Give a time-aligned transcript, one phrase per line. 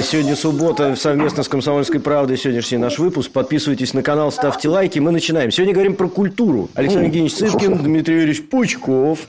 [0.00, 3.32] Сегодня суббота, совместно с «Комсомольской правдой» сегодняшний наш выпуск.
[3.32, 5.00] Подписывайтесь на канал, ставьте лайки.
[5.00, 5.50] Мы начинаем.
[5.50, 6.70] Сегодня говорим про культуру.
[6.74, 9.26] Александр Евгеньевич Цыпкин, Дмитрий Юрьевич Пучков,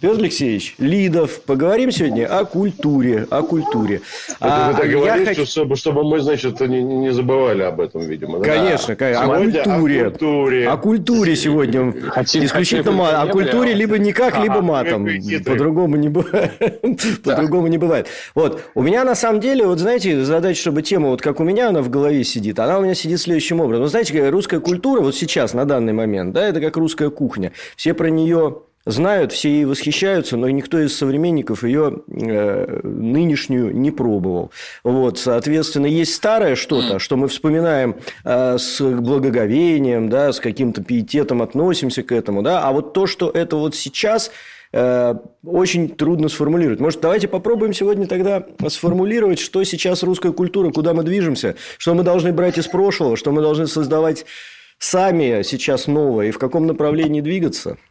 [0.00, 1.42] Петр Алексеевич Лидов.
[1.42, 3.26] Поговорим сегодня о культуре.
[3.28, 4.00] О культуре.
[4.28, 5.46] Это а, вы так говорите, хочу...
[5.46, 8.40] чтобы, чтобы мы, значит, не, не забывали об этом, видимо.
[8.40, 8.94] Конечно, да.
[8.94, 9.24] конечно.
[9.24, 10.06] О культуре.
[10.06, 10.68] О культуре.
[10.68, 11.92] О культуре сегодня.
[12.12, 13.14] Хотим, исключительно мат.
[13.14, 15.06] О культуре либо никак, а, либо матом.
[15.44, 16.80] По-другому не бывает.
[17.22, 18.06] По-другому не бывает.
[18.34, 18.62] Вот.
[18.74, 21.82] У меня на самом деле, вот знаете, задать, чтобы тема, вот как у меня она
[21.82, 23.82] в голове сидит, она у меня сидит следующим образом.
[23.82, 27.52] Вы знаете, русская культура вот сейчас, на данный момент, да, это как русская кухня.
[27.76, 33.90] Все про нее знают, все ей восхищаются, но никто из современников ее э, нынешнюю не
[33.90, 34.50] пробовал.
[34.84, 41.42] Вот, соответственно, есть старое что-то, что мы вспоминаем э, с благоговением, да, с каким-то пиететом
[41.42, 44.30] относимся к этому, да, а вот то, что это вот сейчас
[44.72, 45.14] Э,
[45.44, 46.80] очень трудно сформулировать.
[46.80, 52.04] Может, давайте попробуем сегодня тогда сформулировать, что сейчас русская культура, куда мы движемся, что мы
[52.04, 54.26] должны брать из прошлого, что мы должны создавать
[54.78, 57.78] сами сейчас новое и в каком направлении двигаться–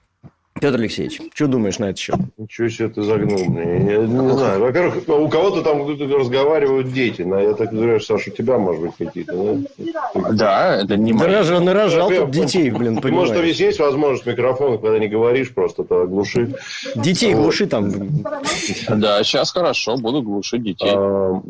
[0.61, 2.15] Петр Алексеевич, что думаешь на это счет?
[2.37, 3.91] Ничего себе ты загнул мне.
[3.91, 4.59] Я не знаю.
[4.59, 7.21] Во-первых, у кого-то там разговаривают дети.
[7.21, 9.61] Но я так думаю, Саша, у тебя, может быть, какие-то.
[10.13, 13.29] Да, да это не Нарожал, нарожал тут детей, блин, понимаешь.
[13.29, 16.53] Может, там есть возможность микрофона, когда не говоришь, просто то глуши.
[16.95, 17.91] Детей глуши там.
[18.89, 20.91] Да, сейчас хорошо, буду глушить детей.
[20.93, 21.41] А,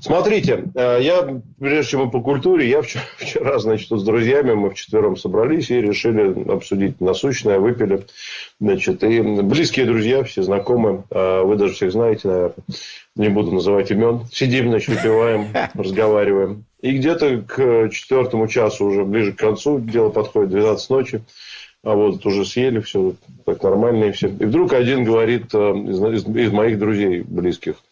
[0.00, 5.16] Смотрите, э, я, прежде чем по культуре, я вчера, вчера, значит, с друзьями мы вчетвером
[5.16, 8.04] собрались и решили обсудить насущное, выпили.
[8.60, 12.54] Значит, и близкие друзья, все знакомые, э, вы даже всех знаете, наверное,
[13.16, 14.26] не буду называть имен.
[14.32, 16.64] Сидим, значит, выпиваем, разговариваем.
[16.80, 21.22] И где-то к четвертому часу, уже ближе к концу, дело подходит 12 ночи,
[21.82, 24.28] а вот уже съели все, так нормально и все.
[24.28, 27.76] И вдруг один говорит э, из, из, моих друзей близких–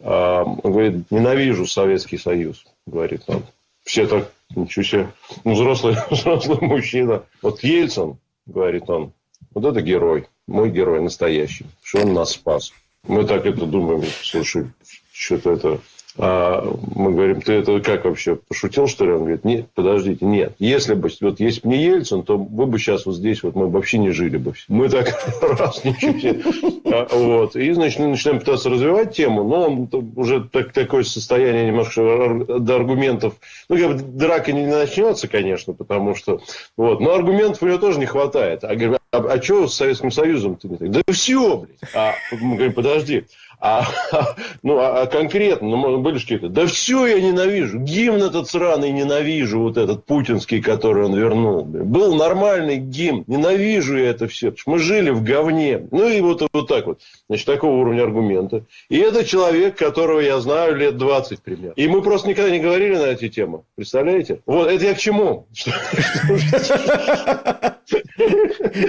[0.00, 3.42] говорит, ненавижу Советский Союз, говорит он.
[3.82, 5.12] Все так, ничего себе,
[5.44, 7.22] ну, взрослый, взрослый мужчина.
[7.42, 9.12] Вот Ельцин, говорит он,
[9.54, 12.72] вот это герой, мой герой настоящий, что он нас спас.
[13.06, 14.70] Мы так это думаем, слушай,
[15.12, 15.80] что-то это
[16.18, 19.12] а мы говорим, ты это как вообще, пошутил, что ли?
[19.12, 20.54] Он говорит, нет, подождите, нет.
[20.58, 23.68] Если бы, вот если бы не Ельцин, то вы бы сейчас вот здесь, вот мы
[23.68, 24.54] вообще не жили бы.
[24.68, 26.50] Мы так раз, ничего.
[26.90, 27.56] А, вот.
[27.56, 33.34] И, значит, начинаем пытаться развивать тему, но он уже так, такое состояние немножко до аргументов.
[33.68, 36.40] Ну, как бы драка не начнется, конечно, потому что...
[36.78, 37.00] Вот.
[37.00, 38.64] Но аргументов у него тоже не хватает.
[38.64, 38.74] А,
[39.12, 40.68] а, а что с Советским Союзом ты?
[40.68, 41.94] Да все, блядь.
[41.94, 43.24] А мы говорим, подожди.
[43.58, 43.86] А,
[44.62, 48.92] ну, а, а конкретно, ну, были же какие-то, да все я ненавижу, гимн этот сраный
[48.92, 51.64] ненавижу, вот этот путинский, который он вернул.
[51.64, 55.86] Был нормальный гимн, ненавижу я это все, мы жили в говне.
[55.90, 58.64] Ну, и вот, вот так вот, значит, такого уровня аргумента.
[58.90, 61.72] И это человек, которого я знаю лет 20 примерно.
[61.76, 64.40] И мы просто никогда не говорили на эти темы, представляете?
[64.44, 65.46] Вот, это я к чему?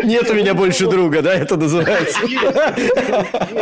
[0.04, 2.20] Нет у меня больше друга, да, это называется?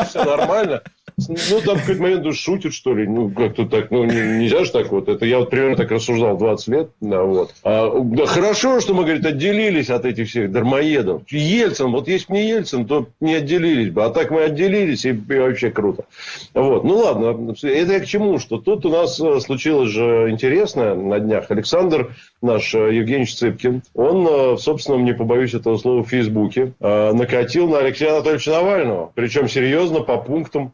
[0.07, 0.81] Все нормально.
[1.17, 3.07] Ну, там в какой-то момент ну, шутит, что ли.
[3.07, 5.07] Ну, как-то так, ну, не, нельзя же так вот.
[5.07, 6.89] Это я вот примерно так рассуждал 20 лет.
[6.99, 7.53] Да, вот.
[7.63, 11.21] А, да, хорошо, что мы, говорит, отделились от этих всех дармоедов.
[11.29, 14.03] Ельцин, вот если бы не Ельцин, то не отделились бы.
[14.03, 16.05] А так мы отделились, и, и вообще круто.
[16.53, 16.83] Вот.
[16.83, 17.53] Ну, ладно.
[17.63, 18.37] Это я к чему?
[18.37, 21.49] Что тут у нас э, случилось же интересное на днях.
[21.49, 26.73] Александр, наш э, Евгений Цыпкин, он э, в собственном, не побоюсь этого слова, в Фейсбуке
[26.79, 29.11] накатил на Алексея Анатольевича Навального.
[29.15, 30.73] Причем серьезно, по пунктам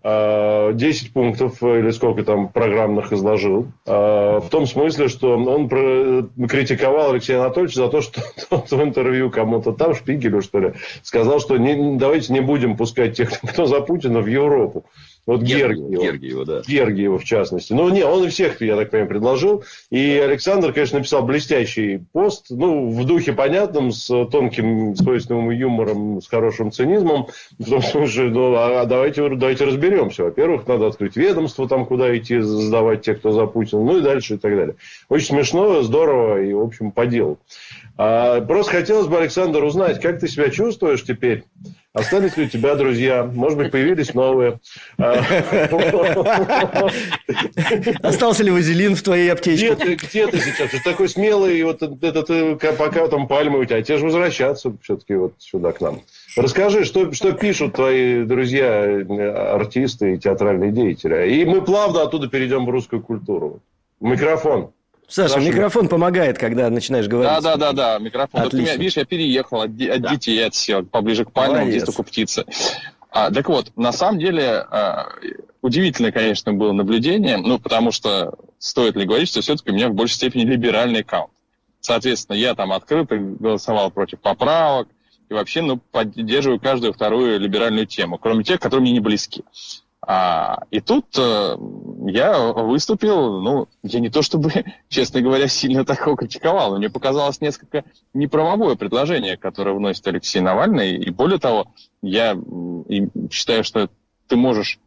[0.74, 3.68] 10 э, пунктов э, или сколько там программных изложил.
[3.86, 9.30] Э, в том смысле, что он критиковал Алексея Анатольевича за то, что тот в интервью
[9.30, 10.74] кому-то там, Шпигелю, что ли,
[11.04, 14.86] сказал, что не, давайте не будем пускать тех, кто за Путина, в Европу.
[15.28, 16.04] Вот Гергиева.
[16.04, 16.62] Гергиева, да.
[16.68, 17.74] Гергиева, в частности.
[17.74, 19.64] Ну, не, он и всех, я так понимаю, предложил.
[19.92, 22.48] И Александр, конечно, написал блестящий пост.
[22.50, 27.28] Ну, в духе понятном, с тонким, свойственным юмором, с хорошим цинизмом.
[27.60, 30.24] В том смысле, ну, а давайте, давайте разберемся.
[30.24, 33.84] Во-первых, надо открыть ведомство, там, куда идти, сдавать тех, кто за Путина.
[33.84, 34.76] Ну, и дальше, и так далее.
[35.08, 37.38] Очень смешно, здорово и, в общем, по делу.
[37.98, 41.44] А, просто хотелось бы, Александр, узнать, как ты себя чувствуешь теперь
[41.94, 43.26] Остались ли у тебя друзья?
[43.26, 44.62] Может быть, появились новые?
[48.02, 49.74] Остался ли вазелин в твоей аптечке?
[49.74, 50.72] Где ты, где ты сейчас?
[50.72, 53.82] Ты такой смелый, вот этот, э, пока там пальмы у тебя.
[53.82, 56.00] Тебе же возвращаться все-таки вот сюда к нам.
[56.38, 61.30] Расскажи, что, что пишут твои друзья, э, артисты и театральные деятели.
[61.34, 63.60] И мы плавно оттуда перейдем в русскую культуру.
[64.00, 64.72] Микрофон.
[65.12, 67.44] Саша, Саша, микрофон помогает, когда начинаешь говорить.
[67.44, 68.44] Да, да, да, да, микрофон.
[68.44, 68.72] Отлично.
[68.72, 70.10] Вот, видишь, я переехал от, от да.
[70.10, 72.46] детей, отсел поближе к пальмам, здесь только птицы.
[73.10, 75.10] А, так вот, на самом деле, а,
[75.62, 79.94] удивительное, конечно, было наблюдение, ну, потому что стоит ли говорить, что все-таки у меня в
[79.94, 81.32] большей степени либеральный аккаунт.
[81.82, 84.88] Соответственно, я там открыто голосовал против поправок,
[85.28, 89.44] и вообще, ну, поддерживаю каждую вторую либеральную тему, кроме тех, которые мне не близки.
[90.04, 91.58] А, и тут э,
[92.08, 94.52] я выступил, ну, я не то чтобы,
[94.90, 97.84] честно говоря, сильно такого критиковал, но мне показалось несколько
[98.14, 100.96] неправовое предложение, которое вносит Алексей Навальный.
[100.96, 101.68] И более того,
[102.02, 102.36] я
[102.88, 103.90] и считаю, что
[104.28, 104.80] ты можешь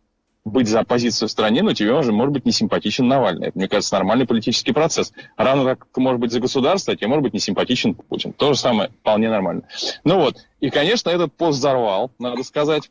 [0.44, 3.48] быть за оппозицию в стране, но тебе уже может быть не симпатичен Навальный.
[3.48, 5.12] Это, мне кажется, нормальный политический процесс.
[5.36, 8.32] Равно как ты можешь быть за государство, а тебе может быть не симпатичен Путин.
[8.32, 9.62] То же самое, вполне нормально.
[10.02, 12.90] Ну вот, и, конечно, этот пост взорвал, надо сказать.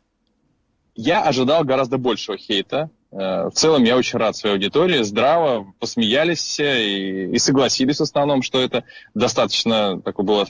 [0.95, 2.90] Я ожидал гораздо большего хейта.
[3.12, 5.01] Э, в целом я очень рад своей аудитории.
[5.01, 10.48] Здраво посмеялись все и, и согласились в основном, что это достаточно такое было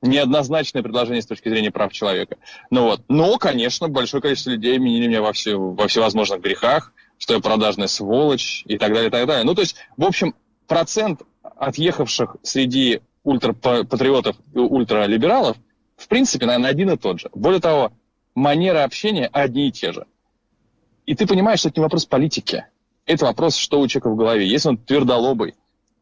[0.00, 2.36] неоднозначное предложение с точки зрения прав человека.
[2.70, 3.02] Ну вот.
[3.08, 7.88] Но, конечно, большое количество людей обвинили меня во, все, во всевозможных грехах, что я продажная
[7.88, 9.44] сволочь и так далее, и так далее.
[9.44, 10.34] Ну, то есть, в общем,
[10.66, 15.56] процент отъехавших среди ультрапатриотов и ультралибералов,
[15.96, 17.28] в принципе, наверное, один и тот же.
[17.34, 17.92] Более того,
[18.38, 20.06] манеры общения одни и те же.
[21.06, 22.64] И ты понимаешь, что это не вопрос политики.
[23.06, 24.46] Это вопрос, что у человека в голове.
[24.46, 25.54] Если он твердолобый,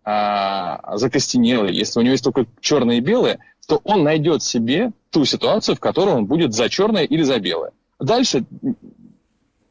[0.04, 5.24] а, закостенелый, если у него есть только черное и белое, то он найдет себе ту
[5.24, 7.72] ситуацию, в которой он будет за черное или за белое.
[7.98, 8.44] Дальше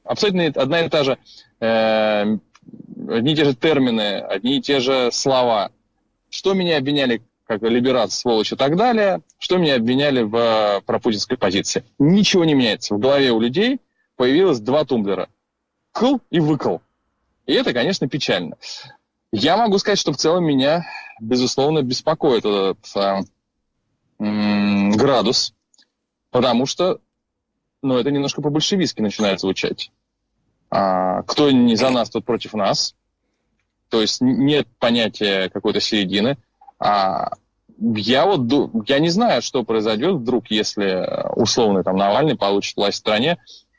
[0.03, 1.17] абсолютно одна и та же,
[1.59, 2.37] э,
[3.09, 5.71] одни и те же термины, одни и те же слова.
[6.29, 11.37] Что меня обвиняли как либерат, сволочь и так далее, что меня обвиняли в э, пропутинской
[11.37, 11.83] позиции.
[11.99, 12.95] Ничего не меняется.
[12.95, 13.79] В голове у людей
[14.15, 15.29] появилось два тумблера.
[15.91, 16.77] Кл и выкл.
[17.45, 18.57] И это, конечно, печально.
[19.31, 20.85] Я могу сказать, что в целом меня,
[21.19, 22.79] безусловно, беспокоит этот
[24.19, 25.53] м- градус,
[26.31, 26.99] потому что
[27.81, 29.91] ну, это немножко по-большевистски начинает звучать.
[30.71, 32.95] А, кто не за нас, тот против нас.
[33.89, 36.37] То есть нет понятия какой-то середины.
[36.79, 37.31] А
[37.79, 42.99] я вот я не знаю, что произойдет вдруг, если условный там Навальный получит власть в
[42.99, 43.37] стране.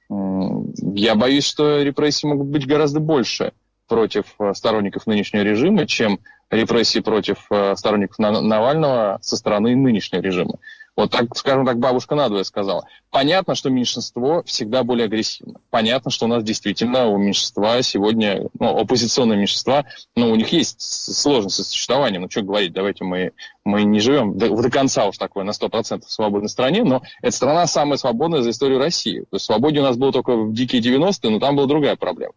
[0.09, 3.53] Я боюсь, что репрессии могут быть гораздо больше
[3.89, 6.21] против э, сторонников нынешнего режима, чем
[6.51, 10.59] репрессии против э, сторонников Навального со стороны нынешнего режима.
[10.97, 12.87] Вот так, скажем так, бабушка надвое сказала.
[13.11, 15.61] Понятно, что меньшинство всегда более агрессивно.
[15.69, 19.85] Понятно, что у нас действительно у меньшинства сегодня, ну, оппозиционные меньшинства,
[20.15, 22.23] ну, у них есть сложности с существованием.
[22.23, 23.33] Ну, что говорить, давайте мы,
[23.65, 27.37] мы не живем до, до конца уж такой на 100% в свободной стране, но эта
[27.37, 29.21] страна самая свободная за историю России.
[29.21, 32.33] То есть свободе у нас было только в дикие 90-е, но там была другая проблема.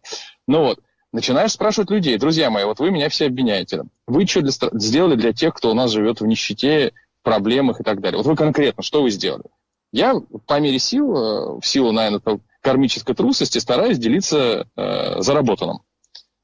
[0.46, 0.80] Ну вот,
[1.12, 3.84] начинаешь спрашивать людей, друзья мои, вот вы меня все обвиняете.
[4.06, 6.92] Вы что для, сделали для тех, кто у нас живет в нищете,
[7.22, 8.18] проблемах и так далее.
[8.18, 9.44] Вот вы конкретно, что вы сделали?
[9.92, 10.14] Я
[10.46, 15.80] по мере сил, э, в силу, наверное, кармической трусости стараюсь делиться э, заработанным.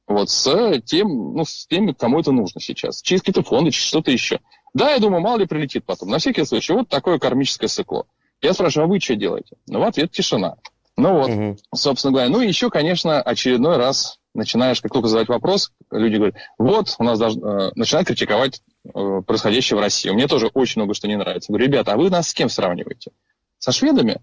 [0.09, 3.03] Вот с тем, ну, с теми, кому это нужно сейчас.
[3.03, 4.41] Через какие-то фонды, через что-то еще.
[4.73, 6.11] Да, я думаю, мало ли прилетит потом.
[6.11, 8.07] На всякий случай, вот такое кармическое сыкло.
[8.41, 9.57] Я спрашиваю, а вы что делаете?
[9.67, 10.57] Ну, в ответ тишина.
[10.97, 11.57] Ну вот, угу.
[11.75, 12.29] собственно говоря.
[12.31, 17.05] Ну и еще, конечно, очередной раз начинаешь, как только задать вопрос, люди говорят, вот, у
[17.05, 18.63] нас даже, э, начинают критиковать
[18.93, 20.11] происходящее в России.
[20.11, 21.53] Мне тоже очень много что не нравится.
[21.53, 23.11] Говорю, ребята, а вы нас с кем сравниваете?
[23.59, 24.19] Со шведами?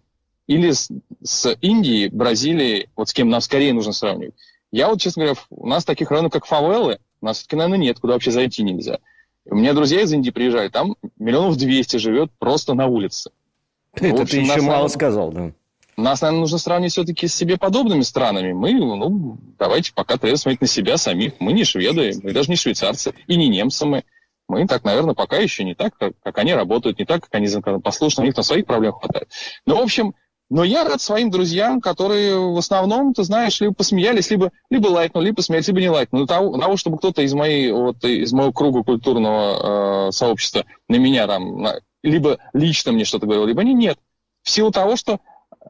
[0.47, 0.89] Или с,
[1.23, 2.89] с Индией, Бразилией?
[2.95, 4.35] Вот с кем нам скорее нужно сравнивать?
[4.71, 7.99] Я вот, честно говоря, у нас таких районов, как фавелы, у нас все-таки, наверное, нет,
[7.99, 8.99] куда вообще зайти нельзя.
[9.45, 13.31] У меня друзья из Индии приезжают, там миллионов двести живет просто на улице.
[13.93, 15.51] Это общем, ты еще мало сказал, да.
[15.95, 18.51] Нас, наверное, нужно сравнивать все-таки с себе подобными странами.
[18.51, 21.33] Мы, ну, давайте пока трезво смотреть на себя самих.
[21.39, 24.03] Мы не шведы, мы даже не швейцарцы, и не немцы мы.
[24.47, 27.47] Мы так, наверное, пока еще не так, как, как они работают, не так, как они
[27.81, 29.29] послушны, у них на своих проблем хватает.
[29.65, 30.13] Ну, в общем,
[30.49, 35.25] но я рад своим друзьям, которые в основном, ты знаешь, либо посмеялись, либо, либо лайкнули,
[35.25, 36.25] либо посмеялись, либо не лайкнули.
[36.27, 41.25] Того, того чтобы кто-то из, моей, вот, из моего круга культурного э, сообщества на меня
[41.25, 43.97] там, на, либо лично мне что-то говорил, либо не, нет.
[44.43, 45.19] В силу того, что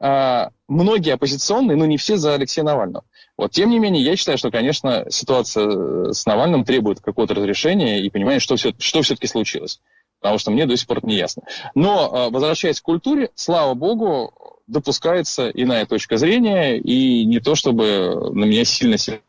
[0.00, 3.04] многие оппозиционные, но не все за Алексея Навального.
[3.36, 8.10] Вот, тем не менее, я считаю, что, конечно, ситуация с Навальным требует какого-то разрешения и
[8.10, 9.80] понимания, что, все, что все-таки случилось.
[10.20, 11.42] Потому что мне до сих пор не ясно.
[11.74, 14.32] Но, а, возвращаясь к культуре, слава богу,
[14.66, 19.20] допускается иная точка зрения, и не то, чтобы на меня сильно-сильно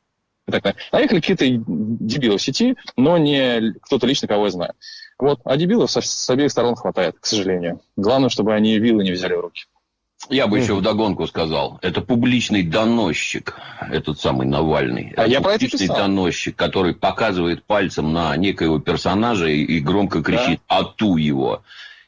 [0.52, 4.74] так Наехали какие-то дебилы в сети, но не кто-то лично, кого я знаю.
[5.18, 5.40] Вот.
[5.44, 7.82] А дебилов с обеих сторон хватает, к сожалению.
[7.96, 9.66] Главное, чтобы они вилы не взяли в руки.
[10.30, 13.58] Я бы еще вдогонку сказал, это публичный доносчик,
[13.92, 15.14] этот самый Навальный.
[15.16, 20.80] А это я публичный доносчик, который показывает пальцем на некоего персонажа и громко кричит да.
[20.80, 21.64] «Ату его!».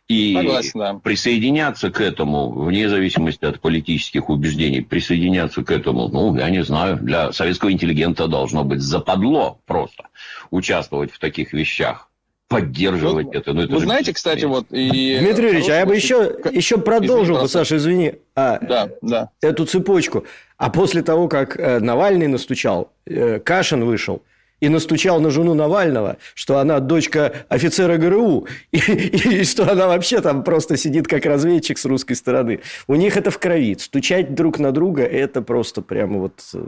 [0.07, 0.93] И Согласен, да.
[0.93, 6.95] присоединяться к этому, вне зависимости от политических убеждений, присоединяться к этому, ну, я не знаю,
[6.95, 10.07] для советского интеллигента должно быть западло просто
[10.49, 12.07] участвовать в таких вещах
[12.47, 13.53] поддерживать вот, это.
[13.53, 15.17] Ну, это вы знаете, кстати, вот и...
[15.19, 19.29] Дмитрий Ильич, а я бы еще, еще продолжил бы, Саша, извини, а, да, да.
[19.41, 20.25] эту цепочку.
[20.57, 24.23] А после того, как э, Навальный настучал, э, Кашин вышел,
[24.59, 29.87] и настучал на жену Навального, что она дочка офицера ГРУ, и, и, и что она
[29.87, 32.61] вообще там просто сидит как разведчик с русской стороны.
[32.87, 33.75] У них это в крови.
[33.79, 36.41] Стучать друг на друга– это просто прямо вот...
[36.53, 36.59] Э,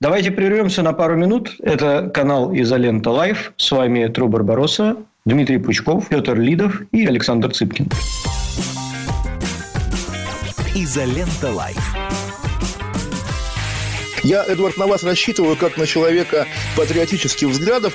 [0.00, 1.54] Давайте прервемся на пару минут.
[1.58, 3.52] Это канал «Изолента Live».
[3.56, 7.88] С вами True Барбаросса, Дмитрий Пучков, Петр Лидов и Александр Цыпкин.
[10.74, 11.94] «Изолента Live».
[14.22, 17.94] Я, Эдвард, на вас рассчитываю как на человека патриотических взглядов.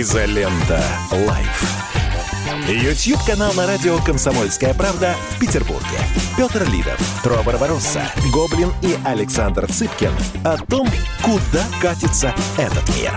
[0.00, 0.82] Изолента.
[1.12, 1.62] Live.
[2.66, 5.98] YouTube-канал на радио «Комсомольская правда» в Петербурге.
[6.36, 10.10] Петр Лидов, True Барбаросса, Гоблин и Александр Цыпкин
[10.42, 10.88] о том,
[11.22, 13.12] куда катится этот мир.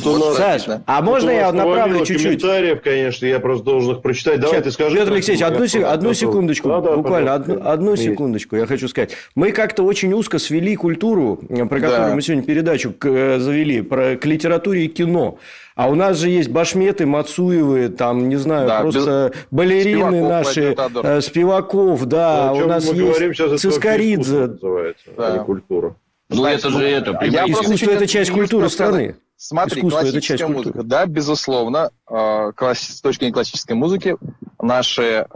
[0.00, 2.22] Тут у нас, Саш, а можно я направлю чуть-чуть?
[2.22, 4.40] комментариев, конечно, я просто должен их прочитать.
[4.40, 4.96] Давай Сейчас, ты скажи.
[4.96, 9.12] Петр Алексеевич, одну, сек- одну секундочку, да, да, буквально одну, одну секундочку, я хочу сказать.
[9.34, 12.14] Мы как-то очень узко свели культуру, про которую да.
[12.14, 15.38] мы сегодня передачу к, э, завели, про, к литературе и кино.
[15.74, 19.40] А у нас же есть Башметы, Мацуевы, там, не знаю, да, просто без...
[19.50, 24.46] балерины Спиваков, наши, э, Спиваков, да, да у нас есть Цискоридзе.
[24.46, 25.26] называется, да.
[25.28, 25.96] а не культура.
[26.28, 27.18] Ну, это же это.
[27.24, 29.16] Я искусство– это часть культуры страны.
[29.44, 30.84] Смотри, Искусство классическая это часть музыка, культуры.
[30.84, 34.16] да, безусловно, э, с точки зрения классической музыки
[34.60, 35.26] наши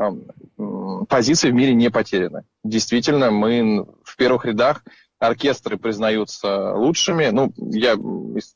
[1.08, 2.44] позиции в мире не потеряны.
[2.62, 4.84] Действительно, мы в первых рядах
[5.18, 7.28] оркестры признаются лучшими.
[7.28, 7.96] Ну, я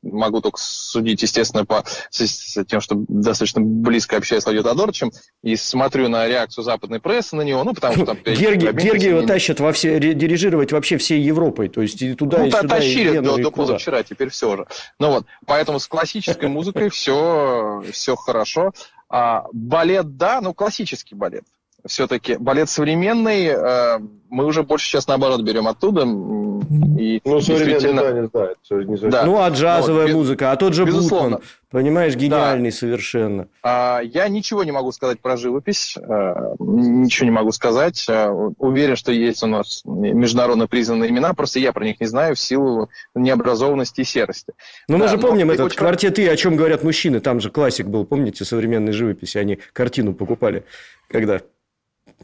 [0.02, 5.12] могу только судить, естественно, по с тем, что достаточно близко общаюсь с Владимиром Тодоровичем,
[5.42, 8.18] и смотрю на реакцию западной прессы на него, ну, потому что там...
[8.24, 12.50] Герги, Гергиева тащат во все, дирижировать вообще всей Европой, то есть и туда, ну, и
[12.50, 14.66] сюда, тащили и до, до позавчера, теперь все же.
[14.98, 18.72] Ну вот, поэтому с классической музыкой все, все хорошо.
[19.12, 21.44] А балет, да, ну, классический балет
[21.86, 23.98] все-таки балет современный, э,
[24.30, 26.02] мы уже больше сейчас наоборот берем оттуда.
[26.02, 28.02] И ну, действительно...
[28.02, 28.56] да, не знаю.
[28.70, 29.24] Не да.
[29.24, 31.36] Ну, а джазовая вот, музыка, а тот же безусловно.
[31.36, 32.76] Бутман, понимаешь, гениальный да.
[32.76, 33.48] совершенно.
[33.62, 38.06] А, я ничего не могу сказать про живопись, а, ничего не могу сказать.
[38.08, 42.36] А, уверен, что есть у нас международно признанные имена, просто я про них не знаю
[42.36, 44.52] в силу необразованности и серости.
[44.86, 45.54] Ну, да, мы же помним но...
[45.54, 45.78] этот очень...
[45.78, 50.14] квартет «И», о чем говорят мужчины, там же классик был, помните, современной живописи, они картину
[50.14, 50.64] покупали,
[51.08, 51.40] когда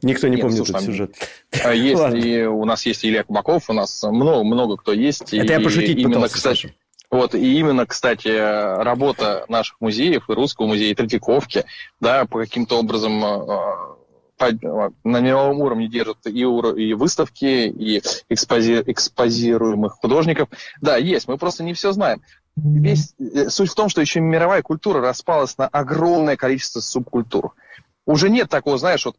[0.02, 1.14] Никто не Нет, помнит слушай, этот сюжет.
[1.64, 5.32] А есть и у нас есть Илья Кубаков, у нас много, много кто есть.
[5.32, 6.74] Это и, я пошутить именно, пытался, кстати, Саша.
[7.10, 8.28] Вот, и именно, кстати,
[8.82, 11.64] работа наших музеев, и Русского музея, и Третьяковки,
[12.00, 19.94] да, по каким-то образом э, на мировом уровне держат и, и выставки, и экспози, экспозируемых
[19.94, 20.48] художников.
[20.80, 22.22] Да, есть, мы просто не все знаем.
[22.56, 27.54] Весь, э, суть в том, что еще мировая культура распалась на огромное количество субкультур.
[28.04, 29.16] Уже нет такого, знаешь, вот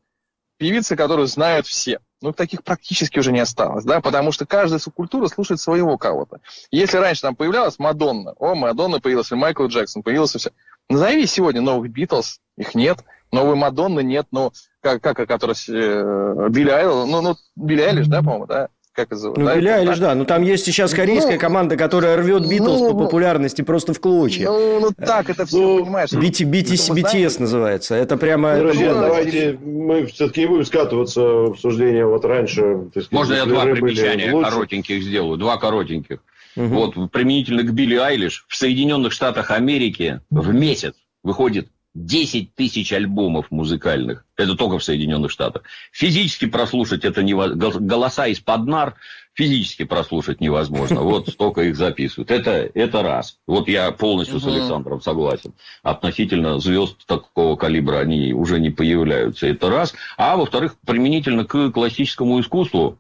[0.58, 2.00] певицы, которые знают все.
[2.22, 6.40] Ну, таких практически уже не осталось, да, потому что каждая субкультура слушает своего кого-то.
[6.72, 10.52] Если раньше там появлялась Мадонна, о, Мадонна появилась, или Майкл Джексон, появился все.
[10.90, 16.70] Назови сегодня новых Битлз, их нет, новой Мадонны нет, ну, как, как которая, э, Билли
[16.72, 19.38] Айлиш, ну, ну, Билли Айлиш, да, по-моему, да, как это зовут?
[19.38, 20.16] Ну, да, Билли Айлиш, да.
[20.16, 24.00] Ну, там есть сейчас корейская ну, команда, которая рвет Битлз ну, по популярности просто в
[24.00, 24.48] клочья.
[24.48, 26.12] Ну, ну так это все, ну, понимаешь.
[26.12, 27.94] BT, BT, BTS называется.
[27.94, 28.56] Это прямо...
[28.56, 29.00] Ну, друзья, это...
[29.00, 32.88] давайте мы все-таки не будем скатываться в обсуждение вот раньше.
[32.90, 35.38] Сказать, Можно я два примечания коротеньких сделаю?
[35.38, 36.18] Два коротеньких.
[36.56, 36.66] Угу.
[36.66, 43.50] Вот, применительно к Билли Айлиш, в Соединенных Штатах Америки в месяц выходит 10 тысяч альбомов
[43.50, 44.24] музыкальных.
[44.36, 45.64] Это только в Соединенных Штатах.
[45.92, 47.80] Физически прослушать это невозможно.
[47.80, 48.96] Голоса из-под нар
[49.34, 51.02] физически прослушать невозможно.
[51.02, 52.30] Вот столько их записывают.
[52.30, 53.40] Это, это раз.
[53.48, 55.54] Вот я полностью с Александром согласен.
[55.82, 59.48] Относительно звезд такого калибра они уже не появляются.
[59.48, 59.96] Это раз.
[60.18, 63.00] А во-вторых, применительно к классическому искусству,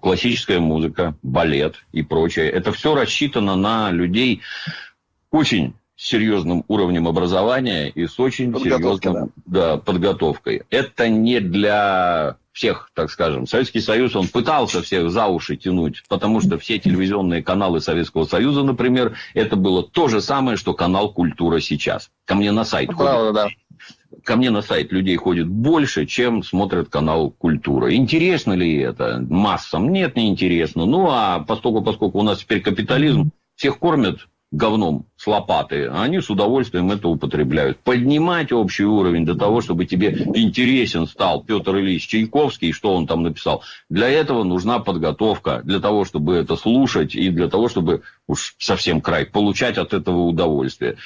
[0.00, 4.42] классическая музыка, балет и прочее, это все рассчитано на людей
[5.30, 9.28] очень серьезным уровнем образования и с очень серьезной да.
[9.46, 10.62] Да, подготовкой.
[10.70, 13.46] Это не для всех, так скажем.
[13.46, 18.62] Советский Союз, он пытался всех за уши тянуть, потому что все телевизионные каналы Советского Союза,
[18.62, 22.10] например, это было то же самое, что канал «Культура» сейчас.
[22.24, 23.34] Ко мне на сайт Правда, ходит.
[23.34, 23.48] Да.
[24.22, 27.94] Ко мне на сайт людей ходит больше, чем смотрят канал «Культура».
[27.94, 29.92] Интересно ли это массам?
[29.92, 30.86] Нет, не интересно.
[30.86, 36.30] Ну, а поскольку, поскольку у нас теперь капитализм, всех кормят говном с лопаты, они с
[36.30, 37.78] удовольствием это употребляют.
[37.78, 43.22] Поднимать общий уровень до того, чтобы тебе интересен стал Петр Ильич Чайковский, что он там
[43.22, 43.62] написал.
[43.88, 49.00] Для этого нужна подготовка, для того, чтобы это слушать и для того, чтобы уж совсем
[49.00, 50.96] край получать от этого удовольствие.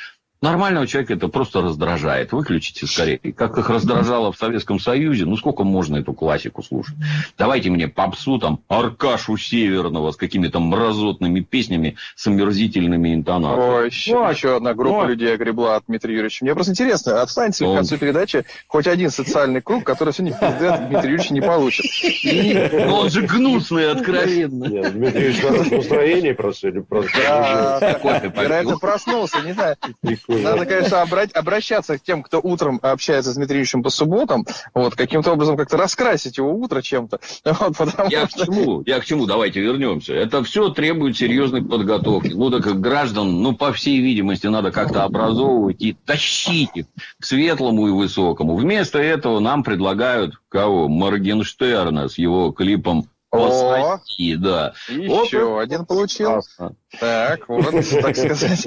[0.40, 2.30] Нормального человека это просто раздражает.
[2.30, 3.18] Выключите скорее.
[3.18, 6.94] Как их раздражало в Советском Союзе, ну сколько можно эту классику слушать?
[7.36, 13.78] Давайте мне попсу там Аркашу Северного с какими-то мразотными песнями с омерзительными интонациями.
[13.78, 16.44] Ой, еще, ну, еще одна группа ну, людей огребла от Дмитрия Юрьевича.
[16.44, 20.66] Мне просто интересно, отстаньте ли к концу передачи хоть один социальный круг, который сегодня пизды
[20.66, 21.84] от Дмитрия Юрьевича не получит.
[22.22, 22.70] И...
[22.72, 24.66] Ну, он же гнусный, откровенно.
[24.66, 27.10] Нет, Дмитрий Юрьевич в настроении просто или просто...
[28.40, 29.76] Вероятно, проснулся, не знаю.
[30.28, 35.56] Надо, конечно, обращаться к тем, кто утром общается с Дмитриевичем по субботам, вот, каким-то образом
[35.56, 37.18] как-то раскрасить его утро чем-то.
[37.78, 38.44] Вот, Я что...
[38.44, 38.82] к чему?
[38.86, 39.26] Я к чему?
[39.26, 40.14] Давайте вернемся.
[40.14, 42.28] Это все требует серьезной подготовки.
[42.28, 46.86] Ну, так граждан, ну, по всей видимости, надо как-то образовывать и тащить их
[47.18, 48.56] к светлому и высокому.
[48.56, 50.88] Вместо этого нам предлагают кого?
[50.88, 53.98] Моргенштерна с его клипом о,
[54.38, 54.72] да.
[54.88, 56.50] Еще вот, один получился.
[56.56, 56.76] Классно.
[56.98, 57.64] Так, вот,
[58.02, 58.66] так сказать.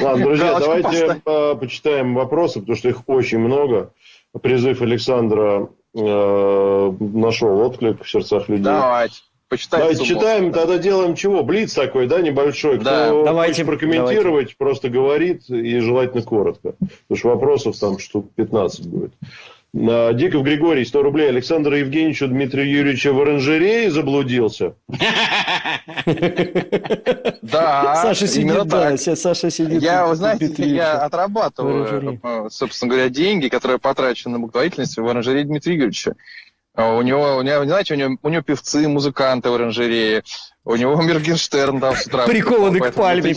[0.00, 1.22] Ладно, друзья, давайте
[1.58, 3.92] почитаем вопросы, потому что их очень много.
[4.42, 8.64] Призыв Александра э, нашел отклик в сердцах людей.
[8.64, 9.16] Давайте.
[9.48, 10.60] Почитаем давайте читаем, да.
[10.60, 11.44] тогда делаем чего?
[11.44, 12.78] Блиц такой, да, небольшой.
[12.78, 13.06] Да.
[13.06, 14.56] Кто давайте, хочет прокомментировать, давайте.
[14.58, 16.72] просто говорит и желательно коротко.
[16.72, 19.12] Потому что вопросов там штук 15 будет.
[19.74, 21.28] Диков Григорий, 100 рублей.
[21.28, 24.74] Александр Евгеньевич у Дмитрия Юрьевича в оранжерее заблудился.
[27.42, 29.82] Да, Саша сидит, да, Саша сидит.
[29.82, 35.44] Я, вы знаете, я отрабатываю, э, собственно говоря, деньги, которые потрачены на благотворительность в оранжерее
[35.44, 36.14] Дмитрия Юрьевича.
[36.74, 40.22] А у него, у него, знаете, у него, у него певцы, музыканты в оранжерее,
[40.66, 42.26] у него Мергенштерн там с утра.
[42.26, 43.34] Прикованный к пальме.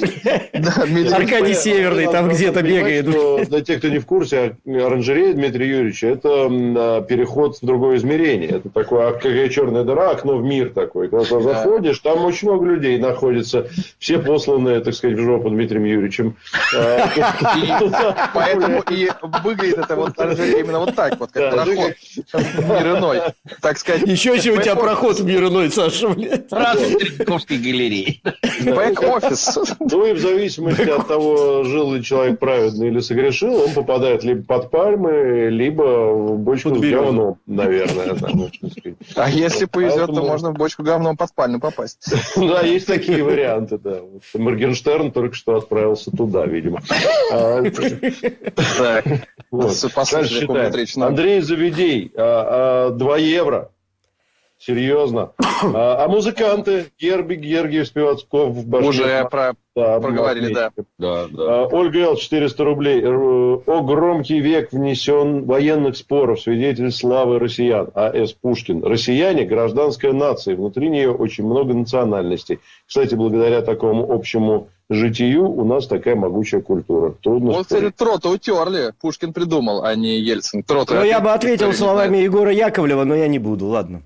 [1.12, 3.50] Аркадий Северный там где-то бегает.
[3.50, 8.50] Для тех, кто не в курсе, оранжерея Дмитрия Юрьевича– это а, переход в другое измерение.
[8.50, 11.10] Это такое, как черная дыра, окно в мир такой.
[11.10, 13.68] Когда заходишь, там очень много людей находится.
[14.00, 16.38] Все посланные, так сказать, в жопу Дмитрием Юрьевичем.
[16.74, 19.10] А, поэтому и
[19.44, 21.94] выглядит это вот оранжерея именно вот так, вот как проход
[22.32, 23.22] в мир иной.
[23.62, 24.08] Так сказать.
[24.08, 26.48] Еще если у тебя проход в мир иной, Саша, блядь.
[27.18, 28.22] Московской галереи.
[28.64, 29.58] Бэк-офис.
[29.80, 34.44] Ну и в зависимости от того, жил ли человек праведно или согрешил, он попадает либо
[34.44, 38.16] под пальмы, либо в бочку с говном, наверное.
[39.16, 42.14] А если повезет, то можно в бочку говном под пальму попасть.
[42.36, 44.00] Да, есть такие варианты, да.
[44.34, 46.82] Моргенштерн только что отправился туда, видимо.
[47.32, 47.64] А.
[51.08, 53.72] Андрей Заведей, 2 а, а, евро.
[54.60, 55.34] Серьезно.
[55.42, 56.88] А, а музыканты?
[57.00, 58.90] Герби, Гергиев, Спивацков, Башкир.
[58.90, 59.54] Уже про...
[59.76, 60.72] да, проговорили, да.
[60.98, 61.64] да, да.
[61.64, 62.16] А, Ольга Л.
[62.16, 63.04] 400 рублей.
[63.06, 66.42] О громкий век внесен военных споров.
[66.42, 67.90] Свидетель славы россиян.
[67.94, 68.34] А.С.
[68.34, 68.84] Пушкин.
[68.84, 70.56] Россияне– гражданская нация.
[70.56, 72.60] Внутри нее очень много национальностей.
[72.88, 77.14] Кстати, благодаря такому общему житию у нас такая могучая культура.
[77.22, 78.94] Трудно вот, кстати, Трота утерли.
[79.02, 80.64] Пушкин придумал, а не Ельцин.
[80.64, 84.02] Трота ну, я бы ответил словами Егора Яковлева, но я не буду, ладно.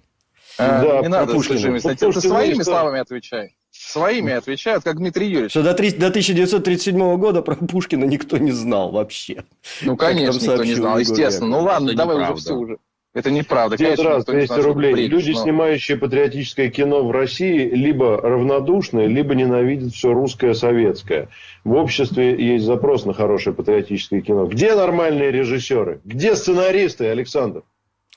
[0.62, 1.80] А, да, не надо Пушкина.
[1.80, 3.56] С ты своими словами отвечай.
[3.71, 5.52] Своими отвечают, как Дмитрий Юрьевич.
[5.52, 9.45] Что до, 3, до 1937 года про Пушкина никто не знал вообще.
[9.82, 11.50] Ну, конечно, никто не знал, естественно.
[11.50, 12.78] Ну, ладно, давай уже все уже.
[13.13, 13.76] Это неправда.
[13.76, 14.93] Дед раз, 200 рублей.
[14.93, 15.41] Бред, Люди, но...
[15.41, 21.28] снимающие патриотическое кино в России, либо равнодушны, либо ненавидят все русское, советское.
[21.65, 24.45] В обществе есть запрос на хорошее патриотическое кино.
[24.45, 26.00] Где нормальные режиссеры?
[26.06, 27.63] Где сценаристы, Александр?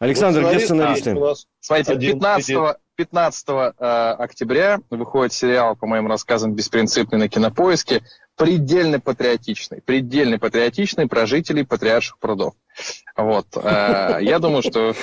[0.04, 1.16] Александр, вот где сценаристы?
[1.60, 2.56] Смотрите, 15,
[2.96, 3.80] 15 э,
[4.18, 8.02] октября выходит сериал, по моим рассказам, «Беспринципный» на Кинопоиске.
[8.36, 9.80] Предельно патриотичный.
[9.80, 12.52] Предельно патриотичный про жителей патриарших прудов.
[13.16, 13.46] Вот.
[13.56, 14.94] Э, я думаю, что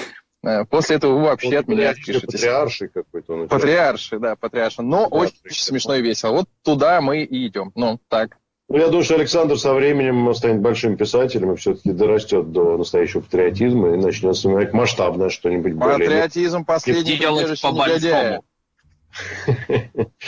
[0.43, 2.21] э, После этого вы вообще от меня отпишетесь.
[2.21, 3.47] Патриарший какой-то.
[3.47, 4.85] Патриарший, да, патриарший.
[4.85, 6.31] Но очень смешно и весело.
[6.31, 7.71] Вот туда мы и идем.
[7.73, 8.37] Ну, так.
[8.71, 13.19] Ну, я думаю, что Александр со временем станет большим писателем и все-таки дорастет до настоящего
[13.19, 15.97] патриотизма и начнет снимать масштабное что-нибудь более...
[15.97, 18.41] Патриотизм последний негодяя.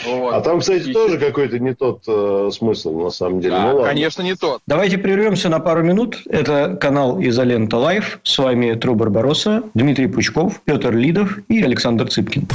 [0.06, 3.54] А там, кстати, тоже какой-то не тот э, смысл, на самом деле.
[3.54, 4.60] Да, ну, конечно, не тот.
[4.66, 6.20] Давайте прервемся на пару минут.
[6.26, 8.20] Это канал Изолента Live.
[8.24, 12.46] С вами True Барбаросса, Дмитрий Пучков, Петр Лидов и Александр Цыпкин.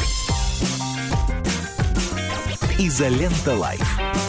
[2.77, 4.28] Изолента Live.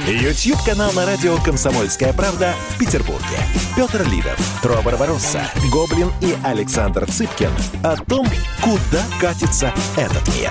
[0.00, 3.36] YouTube-канал на радио «Комсомольская правда» в Петербурге.
[3.76, 7.50] Петр Лидов, True Barbarossa, Гоблин и Александр Цыпкин
[7.84, 8.26] о том,
[8.62, 10.50] куда катится этот мир.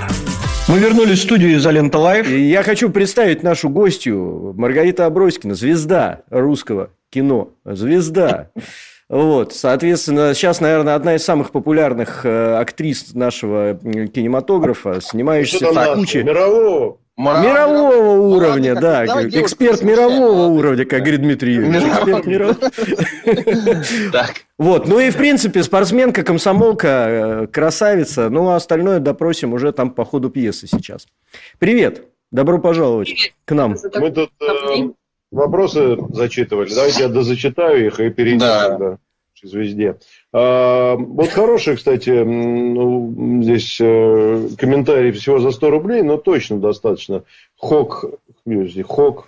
[0.67, 2.29] Мы вернулись в студию «Изолента Live».
[2.29, 7.49] И я хочу представить нашу гостью Маргарита Аброськина, звезда русского кино.
[7.65, 8.51] Звезда.
[9.09, 16.23] Вот, соответственно, сейчас, наверное, одна из самых популярных э, актрис нашего кинематографа, снимающаяся в куче...
[16.23, 19.05] Мирового Морал, мирового мирового уровня, да.
[19.05, 21.83] Давай эксперт мирового уровня, как говорит Дмитрий Юрьевич.
[21.83, 22.57] Эксперт мирового.
[24.11, 24.33] Так.
[24.57, 28.29] Вот, ну и в принципе спортсменка, комсомолка, э, красавица.
[28.29, 31.07] Ну, а остальное допросим уже там по ходу пьесы сейчас.
[31.59, 33.75] Привет, добро пожаловать к нам.
[33.95, 34.89] Мы тут э,
[35.31, 36.73] вопросы зачитывали.
[36.73, 38.97] Давайте я дозачитаю их и перейдем да.
[39.43, 39.97] Звезде.
[40.33, 47.23] А, вот хороший, кстати, ну, здесь э, комментарий всего за 100 рублей, но точно достаточно.
[47.57, 48.05] Хок,
[48.87, 49.27] Хок,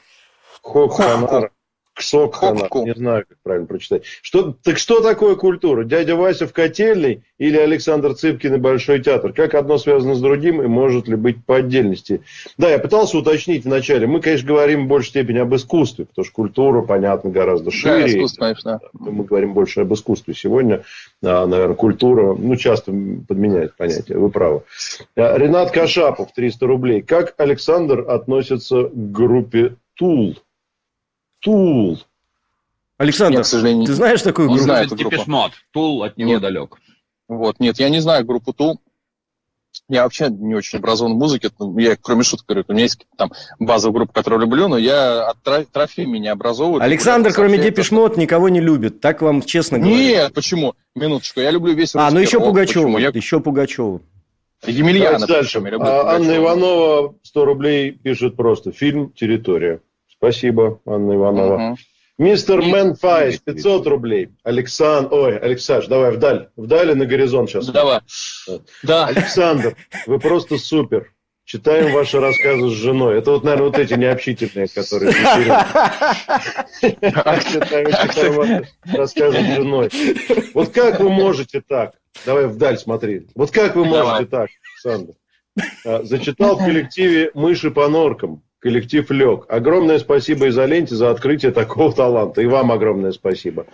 [0.62, 1.52] Хок, Ханара.
[1.94, 4.04] Ксок, не знаю, как правильно прочитать.
[4.24, 5.84] Что, так что такое культура?
[5.84, 9.32] Дядя Вася в котельной или Александр Цыпкин и Большой театр?
[9.32, 12.22] Как одно связано с другим и может ли быть по отдельности?
[12.58, 14.08] Да, я пытался уточнить вначале.
[14.08, 18.02] Мы, конечно, говорим в большей степени об искусстве, потому что культура, понятно, гораздо шире.
[18.02, 18.80] Да, искусство, конечно.
[18.94, 20.84] Мы говорим больше об искусстве сегодня.
[21.22, 24.64] А, наверное, культура, ну, часто подменяет понятие, вы правы.
[25.16, 27.02] А, Ренат Кашапов, 300 рублей.
[27.04, 30.36] Как Александр относится к группе Тул?
[31.44, 32.00] Тул.
[32.98, 34.60] Александр, нет, к сожалению, ты знаешь такую группу?
[34.60, 35.24] Не знаю эту группу.
[35.28, 35.52] Мод.
[35.72, 36.42] Тул от него нет.
[36.42, 36.78] далек.
[37.28, 38.80] Вот, нет, я не знаю группу Тул.
[39.90, 41.50] Я вообще не очень образован в музыке.
[41.78, 45.72] Я, кроме шуток, говорю, у меня есть там базовая группа, которую люблю, но я от
[45.72, 46.82] трофеями не образовываю.
[46.82, 49.02] Александр, кроме Депешмот, никого не любит.
[49.02, 49.96] Так вам честно говорю.
[49.96, 50.76] Нет, почему?
[50.96, 52.98] Минуточку, я люблю весь А, ну еще Пугачева.
[53.00, 53.10] Я...
[53.10, 54.00] Еще Пугачева.
[54.66, 55.26] Емельяна.
[55.26, 55.60] Дальше.
[55.80, 58.72] А, Анна Иванова 100 рублей пишет просто.
[58.72, 59.82] Фильм «Территория».
[60.24, 61.72] Спасибо, Анна Иванова.
[61.72, 61.78] Угу.
[62.18, 64.30] Мистер Мэнфайс, 500 рублей.
[64.46, 67.68] Александр, ой, Александр, давай вдаль, вдаль и на горизонт сейчас.
[67.68, 68.00] Давай.
[68.84, 69.08] Да.
[69.08, 69.76] Александр,
[70.08, 71.12] вы просто супер.
[71.44, 73.18] Читаем ваши рассказы с женой.
[73.18, 75.12] Это вот, наверное, вот эти необщительные, которые
[77.52, 79.90] Читаем ваши рассказы с женой.
[80.54, 81.96] Вот как вы можете так?
[82.26, 83.28] Давай вдаль смотри.
[83.36, 85.16] Вот как вы можете так, Александр?
[85.86, 89.46] А, зачитал в коллективе «Мыши по норкам» коллектив лег.
[89.50, 92.42] Огромное спасибо Изоленте за открытие такого таланта.
[92.42, 93.66] И вам огромное спасибо.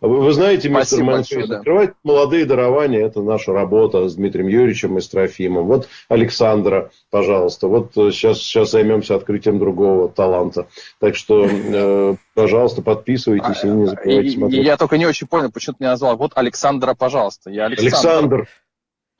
[0.00, 1.58] Вы, вы знаете, мистер Мэнфис, да.
[1.58, 5.66] открывать молодые дарования– это наша работа с Дмитрием Юрьевичем и с Трофимом.
[5.66, 7.68] Вот Александра, пожалуйста.
[7.68, 10.66] Вот сейчас, сейчас займемся открытием другого таланта.
[10.98, 14.64] Так что, э, пожалуйста, подписывайтесь и не забывайте смотреть.
[14.64, 16.16] Я только не очень понял, почему ты меня назвал.
[16.16, 17.50] Вот Александра, пожалуйста.
[17.50, 17.86] Я Александр.
[17.86, 18.48] Александр.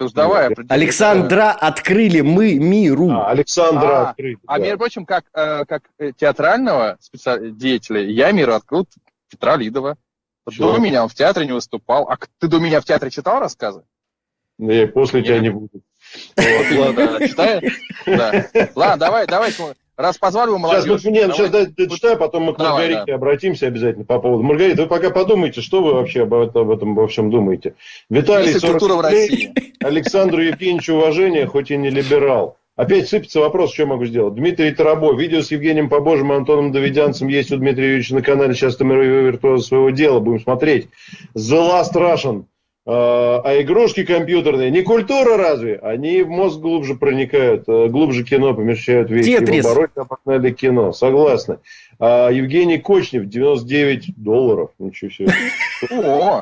[0.01, 3.11] Уж давай Александра открыли мы миру.
[3.11, 4.39] А, Александра а, открыли.
[4.47, 4.63] А, да.
[4.63, 7.51] между прочим, как, э, как э, театрального специ...
[7.51, 8.87] деятеля, я миру открыл
[9.29, 9.97] Петра Лидова.
[10.49, 10.73] Что?
[10.73, 12.09] До меня он в театре не выступал.
[12.09, 13.83] А ты до меня в театре читал рассказы?
[14.59, 15.83] Я после тебя не буду.
[18.75, 19.53] Ладно, давай, давай.
[19.99, 20.85] Раз позвали вы молодежь.
[20.85, 24.45] Сейчас, нет, сейчас дочитаю, потом мы к Маргарите обратимся обязательно по поводу.
[24.45, 27.75] Маргарита, вы пока подумайте, что вы вообще об этом, об этом во всем думаете.
[28.09, 29.53] Виталий, 40 в России.
[29.81, 32.57] Александру Евгеньевичу уважение, хоть и не либерал.
[32.77, 34.37] Опять сыпется вопрос, что я могу сделать.
[34.37, 35.13] Дмитрий Тарабо.
[35.17, 38.55] Видео с Евгением Побожим и Антоном Давидянцем есть у Дмитрия Юрьевича на канале.
[38.55, 40.21] Сейчас там виртуоза своего дела.
[40.21, 40.87] Будем смотреть.
[41.35, 42.45] The Last Russian.
[42.91, 45.77] А, а игрушки компьютерные не культура разве?
[45.77, 49.39] Они в мозг глубже проникают, э, глубже кино помещают вещи.
[49.39, 49.63] Тетрис.
[49.67, 51.59] В обороте обогнали кино, согласны.
[51.99, 54.71] А Евгений Кочнев, 99 долларов.
[54.79, 55.33] Ничего себе.
[55.91, 56.41] О,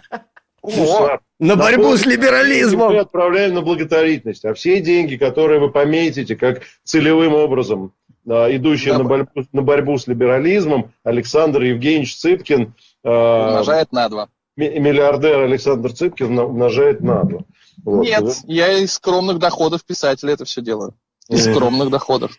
[1.41, 2.93] на борьбу с либерализмом.
[2.93, 4.45] Мы отправляем на благотворительность.
[4.45, 7.93] А все деньги, которые вы пометите как целевым образом
[8.29, 12.73] а, идущие на борьбу, на борьбу с либерализмом, Александр Евгеньевич Цыпкин...
[13.03, 17.41] Умножает на два миллиардер Александр Цыпкин умножает на два.
[17.85, 18.05] Вот.
[18.05, 20.95] Нет, я из скромных доходов писателя это все делаю.
[21.29, 22.33] Из скромных доходов.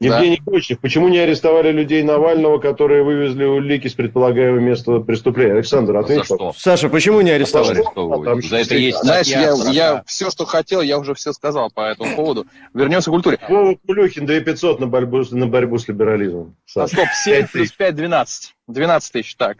[0.00, 0.52] Евгений да.
[0.52, 5.52] Кочнев, почему не арестовали людей Навального, которые вывезли улики с предполагаемого места преступления?
[5.52, 6.18] Александр, ответь.
[6.18, 6.52] За что?
[6.56, 7.82] Саша, почему не арестовали?
[7.96, 11.82] А За это есть Знаешь, я, я все, что хотел, я уже все сказал по
[11.82, 12.46] этому поводу.
[12.74, 13.38] Вернемся к культуре.
[13.48, 16.56] Вова Кулюхин, 2500 на борьбу, на борьбу с либерализмом.
[16.74, 18.54] А стоп, 7 плюс 5, 12.
[18.66, 19.58] 12 тысяч, так.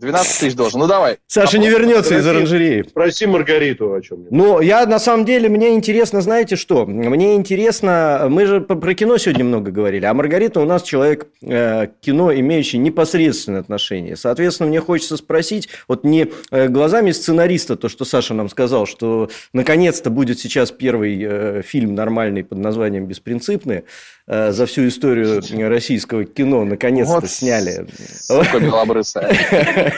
[0.00, 0.80] 12 тысяч должен.
[0.80, 1.18] Ну, давай.
[1.26, 2.84] Саша а не вернется из оранжереи.
[2.88, 4.32] Спроси Маргариту о чем-нибудь.
[4.32, 6.86] Ну, я на самом деле, мне интересно, знаете что?
[6.86, 11.88] Мне интересно, мы же про кино сегодня много говорили, а Маргарита у нас человек э,
[12.00, 14.16] кино, имеющий непосредственное отношение.
[14.16, 19.28] Соответственно, мне хочется спросить, вот не э, глазами сценариста, то, что Саша нам сказал, что
[19.52, 23.84] наконец-то будет сейчас первый э, фильм нормальный под названием «Беспринципные»,
[24.26, 27.86] э, за всю историю российского кино наконец-то вот сняли.
[28.18, 29.89] Сука белобрысая.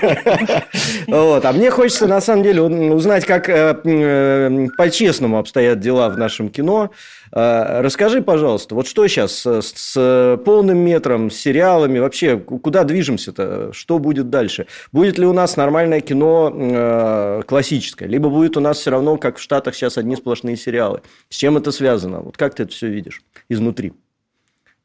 [1.07, 1.44] Вот.
[1.44, 6.48] А мне хочется, на самом деле, узнать, как э, э, по-честному обстоят дела в нашем
[6.48, 6.90] кино.
[7.33, 13.98] Э, расскажи, пожалуйста, вот что сейчас с полным метром, с сериалами, вообще куда движемся-то, что
[13.98, 14.66] будет дальше?
[14.92, 19.42] Будет ли у нас нормальное кино классическое, либо будет у нас все равно, как в
[19.42, 21.02] Штатах сейчас, одни сплошные сериалы?
[21.28, 22.20] С чем это связано?
[22.20, 23.92] Вот как ты это все видишь изнутри?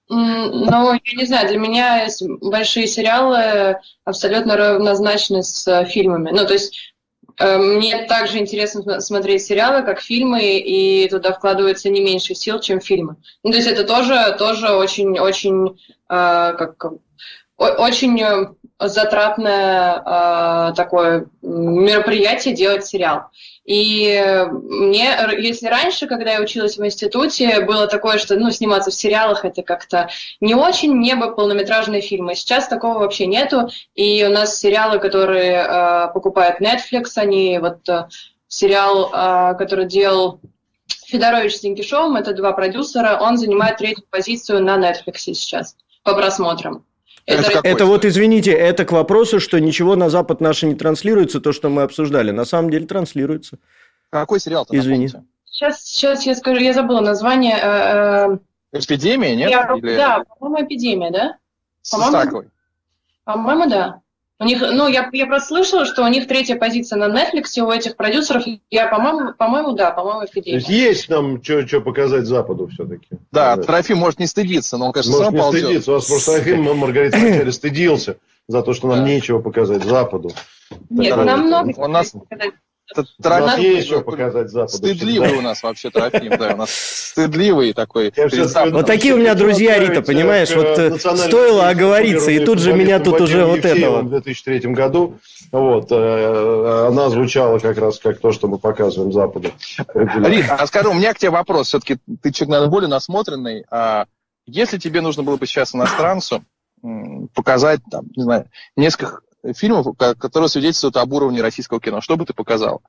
[0.09, 2.07] Ну, я не знаю, для меня
[2.41, 6.31] большие сериалы абсолютно равнозначны с э, фильмами.
[6.31, 6.93] Ну, то есть
[7.39, 12.79] э, мне также интересно смотреть сериалы, как фильмы, и туда вкладывается не меньше сил, чем
[12.79, 13.17] фильмы.
[13.43, 15.77] Ну, то есть это тоже, тоже очень, очень,
[16.09, 16.85] э, как,
[17.57, 23.31] очень затратное такое мероприятие делать сериал.
[23.67, 28.93] И мне, если раньше, когда я училась в институте, было такое, что ну, сниматься в
[28.93, 32.33] сериалах это как-то не очень, мне бы полнометражные фильмы.
[32.33, 33.69] Сейчас такого вообще нету.
[33.93, 38.07] И у нас сериалы, которые э, покупает Netflix, они вот э,
[38.47, 40.39] сериал, э, который делал
[41.05, 46.85] Федорович с Зинкишовым, это два продюсера, он занимает третью позицию на Netflix сейчас по просмотрам.
[47.27, 51.51] Это, это, вот, извините, это к вопросу, что ничего на Запад наше не транслируется, то,
[51.51, 52.31] что мы обсуждали.
[52.31, 53.59] На самом деле транслируется.
[54.09, 54.75] Какой сериал-то?
[54.77, 55.09] Извини.
[55.43, 57.57] Сейчас, сейчас я скажу, я забыла название.
[57.61, 58.37] Э,
[58.71, 59.51] э, Эпидемия, нет?
[59.51, 59.97] Я, Или...
[59.97, 61.37] Да, по-моему, эпидемия, да?
[61.91, 62.43] По-моему,
[63.25, 64.01] по-моему, да.
[64.39, 67.71] У них, ну, я, я просто слышала, что у них третья позиция на Netflix у
[67.71, 68.43] этих продюсеров.
[68.69, 70.59] Я, по-моему, по-моему, да, по-моему, эпидемия.
[70.59, 73.07] То есть есть нам что показать Западу все-таки.
[73.31, 75.63] Да, да, Трофим может не стыдиться, но он, конечно, может сам не ползет.
[75.63, 75.91] стыдиться.
[75.91, 80.29] У вас просто Трофим, Маргарита вначале стыдился за то, что нам нечего показать Западу.
[80.91, 82.27] Нет, нам много у нас, у
[82.95, 84.77] нас есть что показать Западу.
[84.77, 88.13] Стыдливый у нас вообще Трофим, да, у нас стыдливый такой.
[88.71, 92.99] Вот такие у меня друзья, Рита, понимаешь, вот э, стоило оговориться, и тут же меня
[92.99, 95.17] тут уже вот это В 2003 году,
[95.51, 99.51] вот, э, она звучала как раз как то, что мы показываем Западу.
[99.93, 104.05] Рита, а скажи, у меня к тебе вопрос, все-таки ты человек, наверное, более насмотренный, а
[104.45, 106.43] если тебе нужно было бы сейчас иностранцу
[107.33, 109.21] показать, там, не знаю, несколько
[109.55, 112.01] фильмов, которые свидетельствуют об уровне российского кино.
[112.01, 112.81] Что бы ты показал?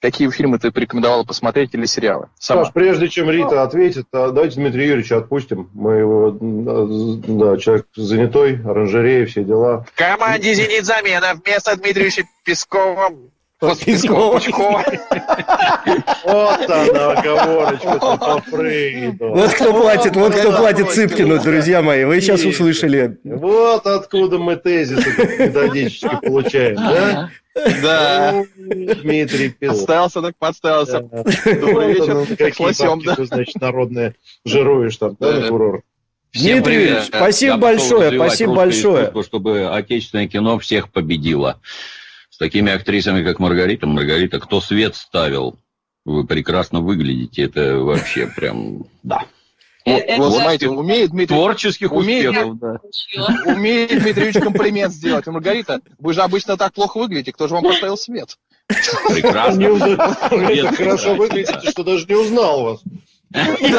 [0.00, 2.28] Какие фильмы ты порекомендовала посмотреть или сериалы?
[2.38, 2.64] Сама.
[2.64, 5.70] Саш, прежде чем Рита ответит, а давайте Дмитрия Юрьевича отпустим.
[5.74, 9.84] Мы его, да, человек занятой, оранжерея, все дела.
[9.92, 11.34] В команде «Зенит» замена.
[11.44, 13.10] Вместо Дмитрия Юрьевича Пескова
[13.60, 14.40] Пескова.
[16.24, 19.28] Вот она, оговорочка по Фрейду.
[19.30, 22.04] Вот кто платит, вот кто платит Цыпкину, друзья мои.
[22.04, 23.18] Вы сейчас услышали.
[23.24, 27.30] Вот откуда мы тезисы методически получаем, да?
[27.82, 28.44] Да.
[28.56, 29.78] Дмитрий Песков.
[29.78, 31.00] Подставился, так подставился.
[31.00, 32.36] Добрый вечер.
[32.36, 33.24] Какие да?
[33.24, 35.82] значит, народные жируешь там, да, курорт?
[36.32, 39.12] Дмитрий, спасибо большое, спасибо большое.
[39.24, 41.58] Чтобы отечественное кино всех победило
[42.38, 43.86] такими актрисами, как Маргарита.
[43.86, 45.58] Маргарита, кто свет ставил
[46.04, 47.42] Вы прекрасно выглядите.
[47.42, 48.86] Это вообще прям...
[49.02, 49.24] Да.
[49.84, 51.34] Вот, это, вот знаете, умеет Дмитрий...
[51.34, 52.80] Творческих умеет, успехов, да.
[53.46, 55.26] Умеет Дмитриевич комплимент сделать.
[55.26, 57.32] Маргарита, вы же обычно так плохо выглядите.
[57.32, 58.36] Кто же вам поставил свет?
[58.66, 59.76] Прекрасно.
[60.76, 62.80] Хорошо выглядите, что даже не узнал вас.
[63.30, 63.74] Не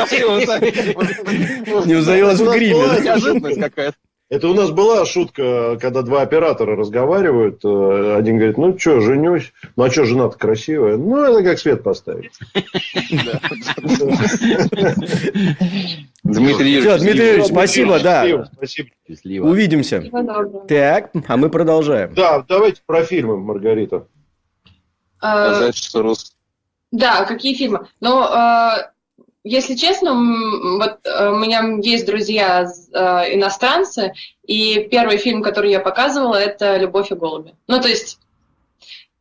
[1.95, 3.01] узналась в гриме.
[3.01, 3.97] Неожиданность какая-то.
[4.29, 7.65] Это у нас была шутка, когда два оператора разговаривают.
[7.65, 9.51] Э, один говорит, ну что, женюсь.
[9.75, 10.97] Ну а что, жена-то красивая?
[10.97, 12.31] Ну, это как свет поставить.
[16.23, 18.47] Дмитрий Юрьевич, Дмитрий Юрьевич, спасибо, да.
[18.53, 18.89] Спасибо.
[19.43, 20.03] Увидимся.
[20.67, 22.13] Так, а мы продолжаем.
[22.13, 24.05] Да, давайте про фильмы, Маргарита.
[25.21, 25.71] А,
[26.91, 27.87] да, какие фильмы?
[27.99, 28.27] Ну,
[29.43, 34.13] если честно, вот э, у меня есть друзья э, иностранцы,
[34.45, 37.55] и первый фильм, который я показывала, это «Любовь и голуби».
[37.67, 38.19] Ну, то есть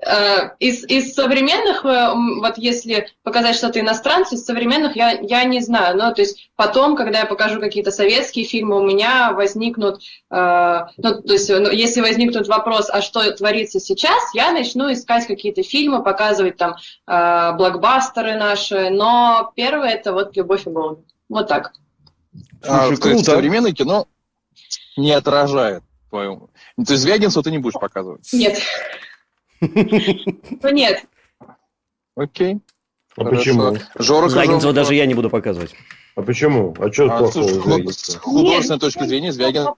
[0.00, 5.96] из, из современных, э, вот если показать что-то иностранцу, из современных я, я не знаю.
[5.96, 11.22] Но то есть потом, когда я покажу какие-то советские фильмы, у меня возникнут, э, ну,
[11.22, 16.02] то есть ну, если возникнут вопрос, а что творится сейчас, я начну искать какие-то фильмы,
[16.04, 16.76] показывать там
[17.08, 18.90] э, блокбастеры наши.
[18.90, 21.02] Но первое это вот «Любовь и голуби».
[21.28, 21.72] Вот так.
[22.62, 23.24] А, Слушай, круто.
[23.24, 24.06] современное кино
[24.96, 26.50] не отражает твою...
[26.76, 28.28] То есть Звягинцева ты не будешь показывать?
[28.32, 28.60] Нет.
[29.60, 31.04] Ну нет.
[32.16, 32.58] Окей.
[33.16, 33.76] А почему?
[33.96, 35.74] Жора Звягинцева даже я не буду показывать.
[36.14, 36.74] А почему?
[36.78, 37.92] А что а, плохого?
[37.92, 39.68] С художественной точки зрения Звягин...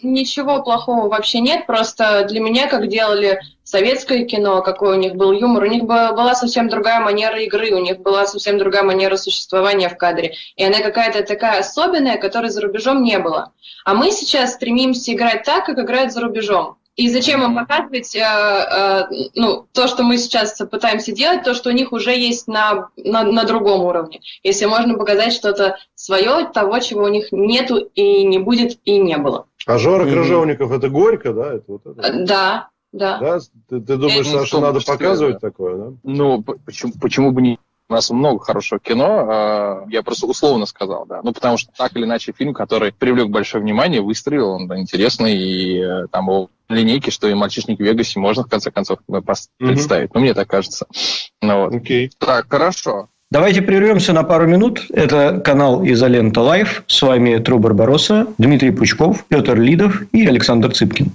[0.00, 5.32] Ничего плохого вообще нет, просто для меня, как делали советское кино, какой у них был
[5.32, 9.88] юмор, у них была совсем другая манера игры, у них была совсем другая манера существования
[9.88, 13.52] в кадре, и она какая-то такая особенная, которой за рубежом не было.
[13.84, 16.77] А мы сейчас стремимся играть так, как играют за рубежом.
[16.98, 19.04] И зачем им показывать э, э,
[19.36, 23.22] ну, то, что мы сейчас пытаемся делать, то, что у них уже есть на, на,
[23.22, 24.20] на другом уровне.
[24.42, 29.16] Если можно показать что-то свое, того, чего у них нету и не будет и не
[29.16, 29.46] было.
[29.64, 30.12] А Жора mm-hmm.
[30.12, 31.54] Крыжовников это горько, да?
[31.54, 32.00] Это вот это?
[32.00, 33.18] Э, да, да.
[33.18, 33.38] да?
[33.68, 35.50] Ты, ты думаешь, это, Саша, надо показывать да.
[35.50, 35.92] такое, да?
[36.02, 41.06] Ну, почему, почему бы не у нас много хорошего кино, а, я просто условно сказал,
[41.06, 41.20] да.
[41.22, 45.36] Ну, потому что так или иначе фильм, который привлек большое внимание, выстрелил, он да, интересный,
[45.36, 48.98] и э, там его линейки, что и «Мальчишник в Вегасе» можно, в конце концов,
[49.58, 50.10] представить.
[50.10, 50.14] Mm-hmm.
[50.14, 50.86] Ну, мне так кажется.
[51.42, 51.74] Ну, вот.
[51.74, 52.10] okay.
[52.18, 53.08] Так, хорошо.
[53.30, 54.86] Давайте прервемся на пару минут.
[54.90, 56.84] Это канал Изолента Live.
[56.86, 61.12] С вами True Barbarossa, Дмитрий Пучков, Петр Лидов и Александр Цыпкин.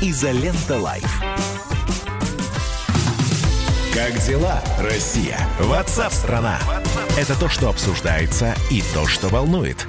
[0.00, 1.22] Изолента Live.
[3.92, 5.38] Как дела, Россия?
[5.58, 6.58] WhatsApp-страна!
[7.18, 9.88] Это то, что обсуждается и то, что волнует.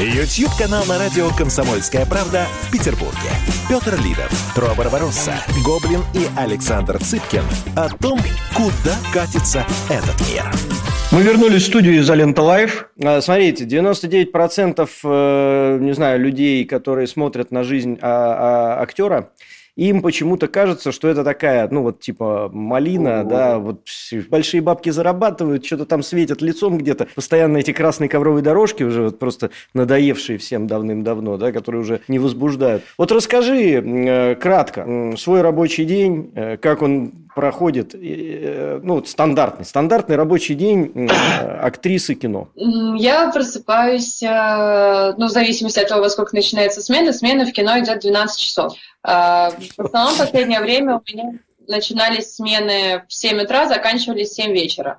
[0.00, 3.30] YouTube-канал на радио «Комсомольская правда» в Петербурге.
[3.68, 7.42] Петр Лидов, True Barbarossa, Гоблин и Александр Цыпкин
[7.76, 8.18] о том,
[8.54, 10.50] куда катится этот мир.
[11.12, 12.88] Мы вернулись в студию «Изолента Live».
[13.04, 19.30] А, смотрите, 99% э, не знаю, людей, которые смотрят на жизнь а, а, актера,
[19.76, 23.86] им почему-то кажется, что это такая, ну вот типа малина, да, вот
[24.28, 29.18] большие бабки зарабатывают, что-то там светят лицом где-то, постоянно эти красные ковровые дорожки уже вот
[29.18, 32.82] просто надоевшие всем давным-давно, да, которые уже не возбуждают.
[32.98, 40.16] Вот расскажи э, кратко свой рабочий день, э, как он проходит, э, ну, стандартный, стандартный
[40.16, 41.08] рабочий день
[41.62, 42.48] актрисы кино?
[42.54, 48.00] Я просыпаюсь, ну, в зависимости от того, во сколько начинается смена, смена в кино идет
[48.00, 48.74] 12 часов.
[49.02, 54.52] В основном в последнее время у меня начинались смены в 7 утра, заканчивались в 7
[54.52, 54.98] вечера.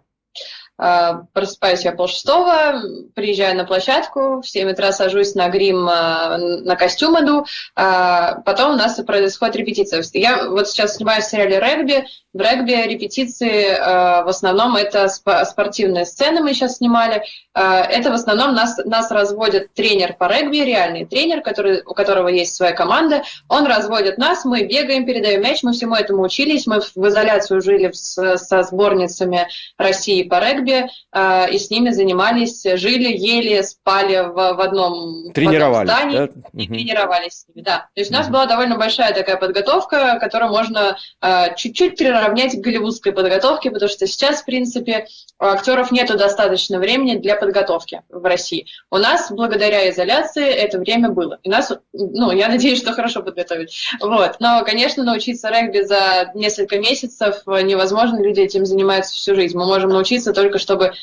[0.78, 2.82] А, просыпаюсь я полшестого,
[3.14, 8.76] приезжаю на площадку, в 7 утра сажусь на грим, а, на костюм иду, потом у
[8.78, 10.04] нас происходит репетиция.
[10.14, 16.40] Я вот сейчас снимаю в сериале «Регби», в регби репетиции в основном это спортивные сцены
[16.42, 17.24] мы сейчас снимали.
[17.54, 22.56] Это в основном нас, нас разводит тренер по регби, реальный тренер, который, у которого есть
[22.56, 23.24] своя команда.
[23.50, 26.68] Он разводит нас, мы бегаем, передаем мяч, мы всему этому учились.
[26.68, 30.71] Мы в изоляцию жили с, со сборницами России по регби.
[30.72, 36.12] Регби, э, и с ними занимались, жили, ели, спали в, в одном, тренировались, в одном
[36.12, 36.26] здании да?
[36.54, 36.76] и угу.
[36.76, 37.78] тренировались с ними, да.
[37.94, 42.64] То есть у нас была довольно большая такая подготовка, которую можно э, чуть-чуть приравнять к
[42.64, 45.08] голливудской подготовке, потому что сейчас, в принципе,
[45.40, 48.66] у актеров нет достаточно времени для подготовки в России.
[48.90, 51.40] У нас, благодаря изоляции, это время было.
[51.44, 53.90] И нас, ну, я надеюсь, что хорошо подготовить.
[54.00, 54.38] Вот.
[54.40, 59.58] Но, конечно, научиться регби за несколько месяцев невозможно, люди этим занимаются всю жизнь.
[59.58, 60.94] Мы можем научиться только, чтобы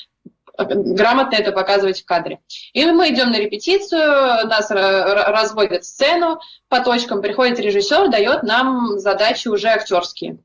[0.57, 2.41] грамотно это показывать в кадре.
[2.73, 9.49] И мы идем на репетицию, нас разводят сцену по точкам, приходит режиссер, дает нам задачи
[9.49, 10.39] уже актерские.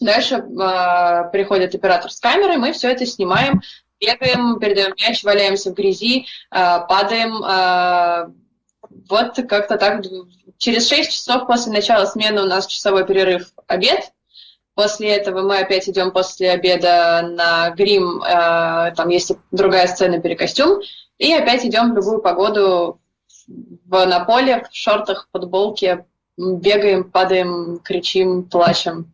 [0.00, 3.60] Дальше э, приходит оператор с камерой, мы все это снимаем,
[4.00, 7.42] бегаем, передаем мяч, валяемся в грязи, э, падаем.
[7.42, 8.30] Э,
[9.08, 10.02] вот как-то так.
[10.56, 14.12] Через 6 часов после начала смены у нас часовой перерыв, обед.
[14.78, 20.80] После этого мы опять идем после обеда на грим, э, там есть другая сцена перекостюм,
[21.18, 23.00] и опять идем в любую погоду
[23.48, 26.06] в, на поле, в шортах, футболке,
[26.36, 29.12] бегаем, падаем, кричим, плачем.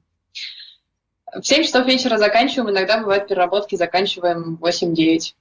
[1.35, 5.33] В 7 часов вечера заканчиваем, иногда бывают переработки, заканчиваем 8-9.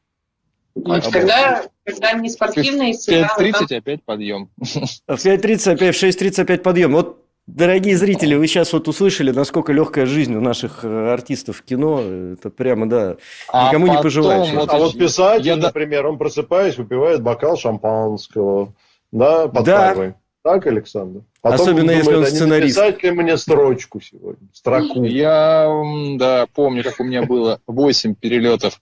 [0.76, 3.28] Вот, когда, когда не спортивные сериалы...
[3.28, 3.78] В 5.30 там...
[3.78, 4.50] опять подъем.
[4.56, 6.94] В 5.30 опять, в 6.30 опять подъем.
[6.94, 11.64] Вот Дорогие зрители, вы сейчас вот услышали, насколько легкая жизнь у наших э, артистов в
[11.64, 12.02] кино.
[12.02, 13.18] Это прямо, да,
[13.52, 14.54] а никому не пожелаешь.
[14.54, 15.58] Вот, а вот писатель, я...
[15.58, 18.74] например, он просыпаясь, выпивает бокал шампанского,
[19.12, 20.16] да, под да.
[20.42, 21.22] Так, Александр?
[21.42, 22.78] Потом Особенно думает, если он сценарист.
[22.78, 25.04] Писать мне строчку сегодня, строку.
[25.04, 25.70] Я,
[26.18, 28.82] да, помню, как у меня было 8 перелетов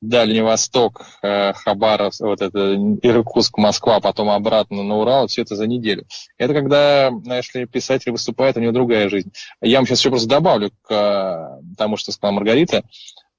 [0.00, 5.66] Дальний Восток, э, Хабаровск, вот это Иркутск, Москва, потом обратно на Урал, все это за
[5.66, 6.06] неделю.
[6.36, 9.32] Это когда, знаешь ли, писатель выступает, у него другая жизнь.
[9.60, 12.84] Я вам сейчас еще просто добавлю к э, тому, что сказала Маргарита.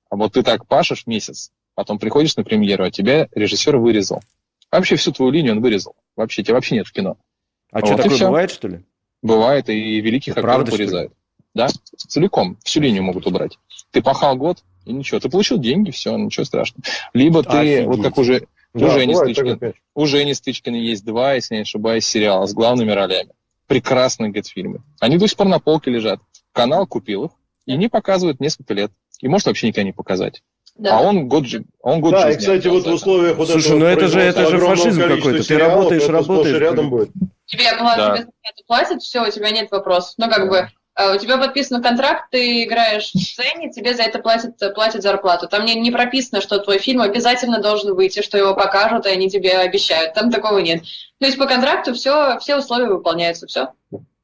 [0.10, 4.22] Вот ты так пашешь месяц, потом приходишь на премьеру, а тебя режиссер вырезал.
[4.70, 5.96] Вообще всю твою линию он вырезал.
[6.18, 7.16] Вообще, тебя вообще нет в кино.
[7.72, 8.84] А вот что, такое бывает, что ли?
[9.22, 11.14] Бывает, и великих Это актеров вырезают.
[11.54, 13.58] Да, целиком, всю линию могут убрать.
[13.92, 15.20] Ты пахал год, и ничего.
[15.20, 16.84] Ты получил деньги, все, ничего страшного.
[17.14, 17.86] Либо ты, Офигеть.
[17.86, 22.06] вот как уже, да, у, Жени Стычкин, у Жени Стычкина есть два, если не ошибаюсь,
[22.06, 23.32] сериала с главными ролями.
[23.68, 24.82] Прекрасные, говорит, фильмы.
[25.00, 26.20] Они до сих пор на полке лежат.
[26.54, 27.32] Канал купил их
[27.66, 28.92] и не показывает несколько лет.
[29.20, 30.42] И может вообще никогда не показать.
[30.76, 30.98] Да.
[30.98, 31.46] А он год,
[31.82, 34.60] он год Да, и, кстати, вот в условиях вот Слушай, ну это же, это же
[34.60, 35.46] фашизм какой-то.
[35.46, 36.58] Ты работаешь, работаешь.
[36.58, 37.10] Рядом будет.
[37.46, 38.18] Тебе, да.
[38.18, 38.28] тебе
[38.66, 40.14] платят, все, у тебя нет вопросов.
[40.18, 40.70] Ну, как бы, а,
[41.16, 45.48] у тебя подписан контракт, ты играешь в сцене, тебе за это платят, платят зарплату.
[45.48, 49.30] Там не, не прописано, что твой фильм обязательно должен выйти, что его покажут, и они
[49.30, 50.14] тебе обещают.
[50.14, 50.84] Там такого нет.
[51.20, 53.70] То есть по контракту все, все условия выполняются, все.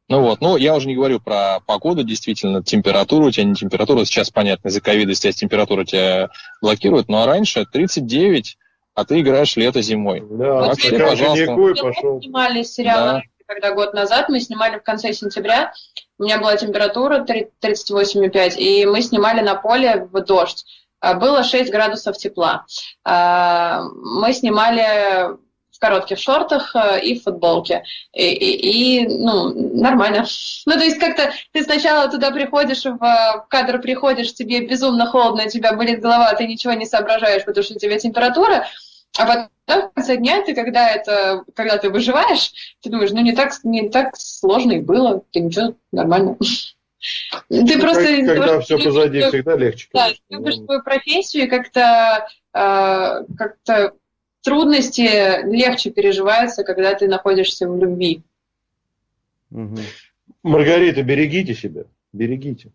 [0.07, 4.05] Ну вот, ну я уже не говорю про погоду, действительно, температуру, у тебя не температура,
[4.05, 6.29] сейчас понятно, из-за ковида сейчас температура тебя
[6.61, 8.57] блокирует, ну а раньше 39,
[8.93, 10.23] а ты играешь лето зимой.
[10.29, 11.83] Да, Вообще, пожалуйста.
[11.83, 12.21] Пошел.
[12.21, 13.21] Снимали сериал да.
[13.47, 15.73] когда год назад, мы снимали в конце сентября,
[16.17, 20.65] у меня была температура 38,5, и мы снимали на поле в дождь.
[20.99, 22.65] А, было 6 градусов тепла.
[23.03, 25.35] А, мы снимали
[25.75, 27.83] в коротких шортах э, и в футболке.
[28.13, 30.25] И, и, и ну, нормально.
[30.65, 35.49] Ну, то есть как-то ты сначала туда приходишь, в кадр приходишь, тебе безумно холодно, у
[35.49, 38.65] тебя болит голова, ты ничего не соображаешь, потому что у тебя температура,
[39.17, 42.51] а потом в конце дня ты, когда это, когда ты выживаешь,
[42.81, 46.37] ты думаешь, ну не так, не так сложно и было, ты ничего, нормально.
[47.49, 48.25] Ты ну, просто...
[48.25, 49.89] Когда все позади, всегда легче.
[49.93, 53.93] Да, любишь свою профессию, и как-то э, как-то
[54.41, 58.23] трудности легче переживаются, когда ты находишься в любви.
[60.43, 62.71] Маргарита, берегите себя, берегите.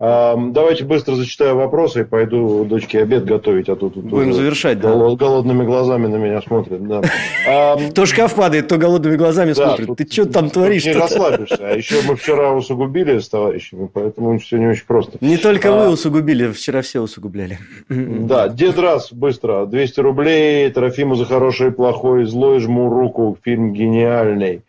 [0.00, 4.88] Давайте быстро зачитаю вопросы и пойду дочке обед готовить, а тут будем завершать, да?
[4.90, 7.02] Голодными глазами на меня смотрят, да.
[7.94, 9.94] То шкаф падает, то голодными глазами смотрит.
[9.96, 10.86] Ты что там творишь?
[10.86, 11.58] Не расслабишься.
[11.60, 15.18] А еще мы вчера усугубили с товарищами, поэтому все не очень просто.
[15.20, 17.58] Не только вы усугубили, вчера все усугубляли.
[17.90, 19.66] Да, дед раз быстро.
[19.66, 20.70] 200 рублей.
[20.70, 23.36] Трофиму за хорошее и плохое, злой жму руку.
[23.44, 24.62] Фильм гениальный.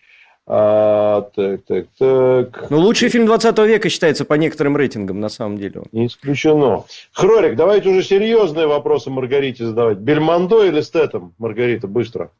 [0.48, 2.70] А, так, так, так.
[2.70, 5.84] Ну, лучший фильм 20 века считается по некоторым рейтингам, на самом деле.
[5.92, 6.84] Не исключено.
[7.14, 10.00] Хрорик, давайте уже серьезные вопросы Маргарите задавать.
[10.00, 11.34] Бельмондо или Стэтом?
[11.38, 12.32] Маргарита, быстро.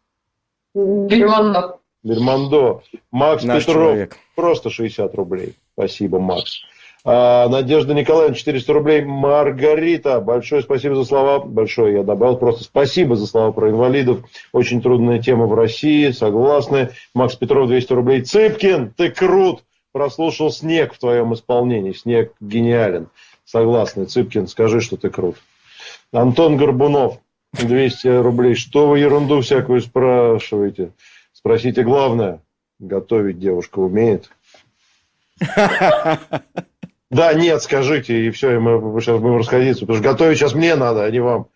[0.74, 1.80] Бельмондо.
[2.04, 2.82] Бельмондо.
[3.12, 3.84] Макс Наш Петров.
[3.84, 4.18] Человек.
[4.36, 5.56] Просто 60 рублей.
[5.74, 6.62] Спасибо, Макс.
[7.04, 9.02] А, Надежда Николаевна, 400 рублей.
[9.04, 11.40] Маргарита, большое спасибо за слова.
[11.40, 12.38] Большое я добавил.
[12.38, 14.24] Просто спасибо за слова про инвалидов.
[14.52, 16.12] Очень трудная тема в России.
[16.12, 16.92] Согласны.
[17.16, 18.22] Макс Петров, 200 рублей.
[18.22, 19.64] Цыпкин, ты крут.
[19.94, 21.92] Прослушал «Снег» в твоем исполнении.
[21.92, 23.10] «Снег» гениален.
[23.44, 24.06] Согласны.
[24.06, 25.36] Цыпкин, скажи, что ты крут.
[26.14, 27.20] Антон Горбунов,
[27.54, 28.56] 200 рублей.
[28.56, 30.92] Что вы ерунду всякую спрашиваете?
[31.34, 32.42] Спросите главное.
[32.80, 34.30] Готовить девушка умеет?
[37.12, 39.82] Да, нет, скажите, и все, и мы сейчас будем расходиться.
[39.82, 41.48] Потому что готовить сейчас мне надо, а не вам.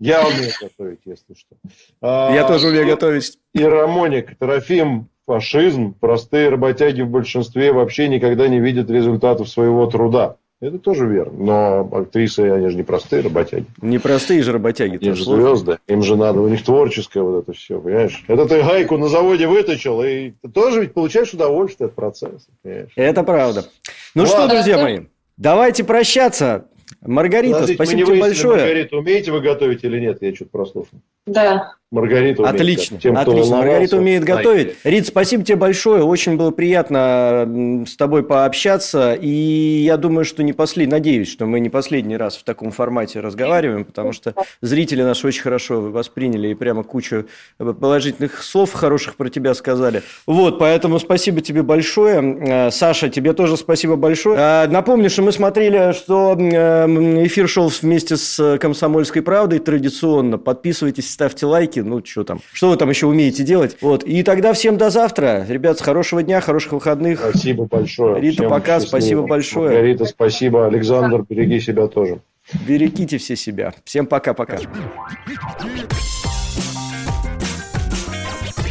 [0.00, 1.56] Я умею готовить, если что.
[2.02, 3.38] Я а, тоже умею готовить.
[3.52, 5.94] И Рамоник, Трофим, фашизм.
[5.94, 10.36] Простые работяги в большинстве вообще никогда не видят результатов своего труда.
[10.64, 11.32] Это тоже верно.
[11.44, 13.66] Но актрисы, они же не простые работяги.
[13.82, 14.96] Не простые же работяги.
[14.96, 15.78] Они же звезды.
[15.88, 18.24] Им же надо, у них творческое вот это все, понимаешь?
[18.28, 22.46] Это ты гайку на заводе выточил, и ты тоже ведь получаешь удовольствие от процесса.
[22.62, 22.92] Понимаешь?
[22.96, 23.66] Это правда.
[24.14, 24.38] Ну Ладно.
[24.38, 25.00] что, друзья мои,
[25.36, 26.66] давайте прощаться.
[27.02, 28.56] Маргарита, Подождите, спасибо тебе большое.
[28.56, 30.22] Маргарита, умеете вы готовить или нет?
[30.22, 30.98] Я что-то прослушал.
[31.26, 31.74] Да.
[31.94, 32.54] Маргарита умеет.
[32.56, 33.56] Отлично, тем, отлично.
[33.56, 34.74] Маргарита умеет готовить.
[34.82, 36.02] Рит, спасибо тебе большое.
[36.02, 39.14] Очень было приятно с тобой пообщаться.
[39.14, 43.20] И я думаю, что не последний, надеюсь, что мы не последний раз в таком формате
[43.20, 47.26] разговариваем, потому что зрители наши очень хорошо восприняли и прямо кучу
[47.58, 50.02] положительных слов хороших про тебя сказали.
[50.26, 52.38] Вот, поэтому спасибо тебе большое.
[52.40, 54.36] Э, Саша, тебе тоже спасибо большое.
[54.38, 60.38] Э, напомню, что мы смотрели, что эфир шел вместе с «Комсомольской правдой» традиционно.
[60.38, 63.76] Подписывайтесь, ставьте лайки ну, что там, что вы там еще умеете делать.
[63.80, 65.44] Вот, и тогда всем до завтра.
[65.48, 67.20] Ребят, хорошего дня, хороших выходных.
[67.20, 68.20] Спасибо большое.
[68.20, 68.88] Рита, всем пока, счастливо.
[68.88, 69.82] спасибо большое.
[69.82, 70.66] Рита, спасибо.
[70.66, 72.20] Александр, береги себя тоже.
[72.66, 73.72] Берегите все себя.
[73.84, 74.58] Всем пока-пока.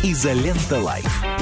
[0.03, 1.32] Изолента Лайф.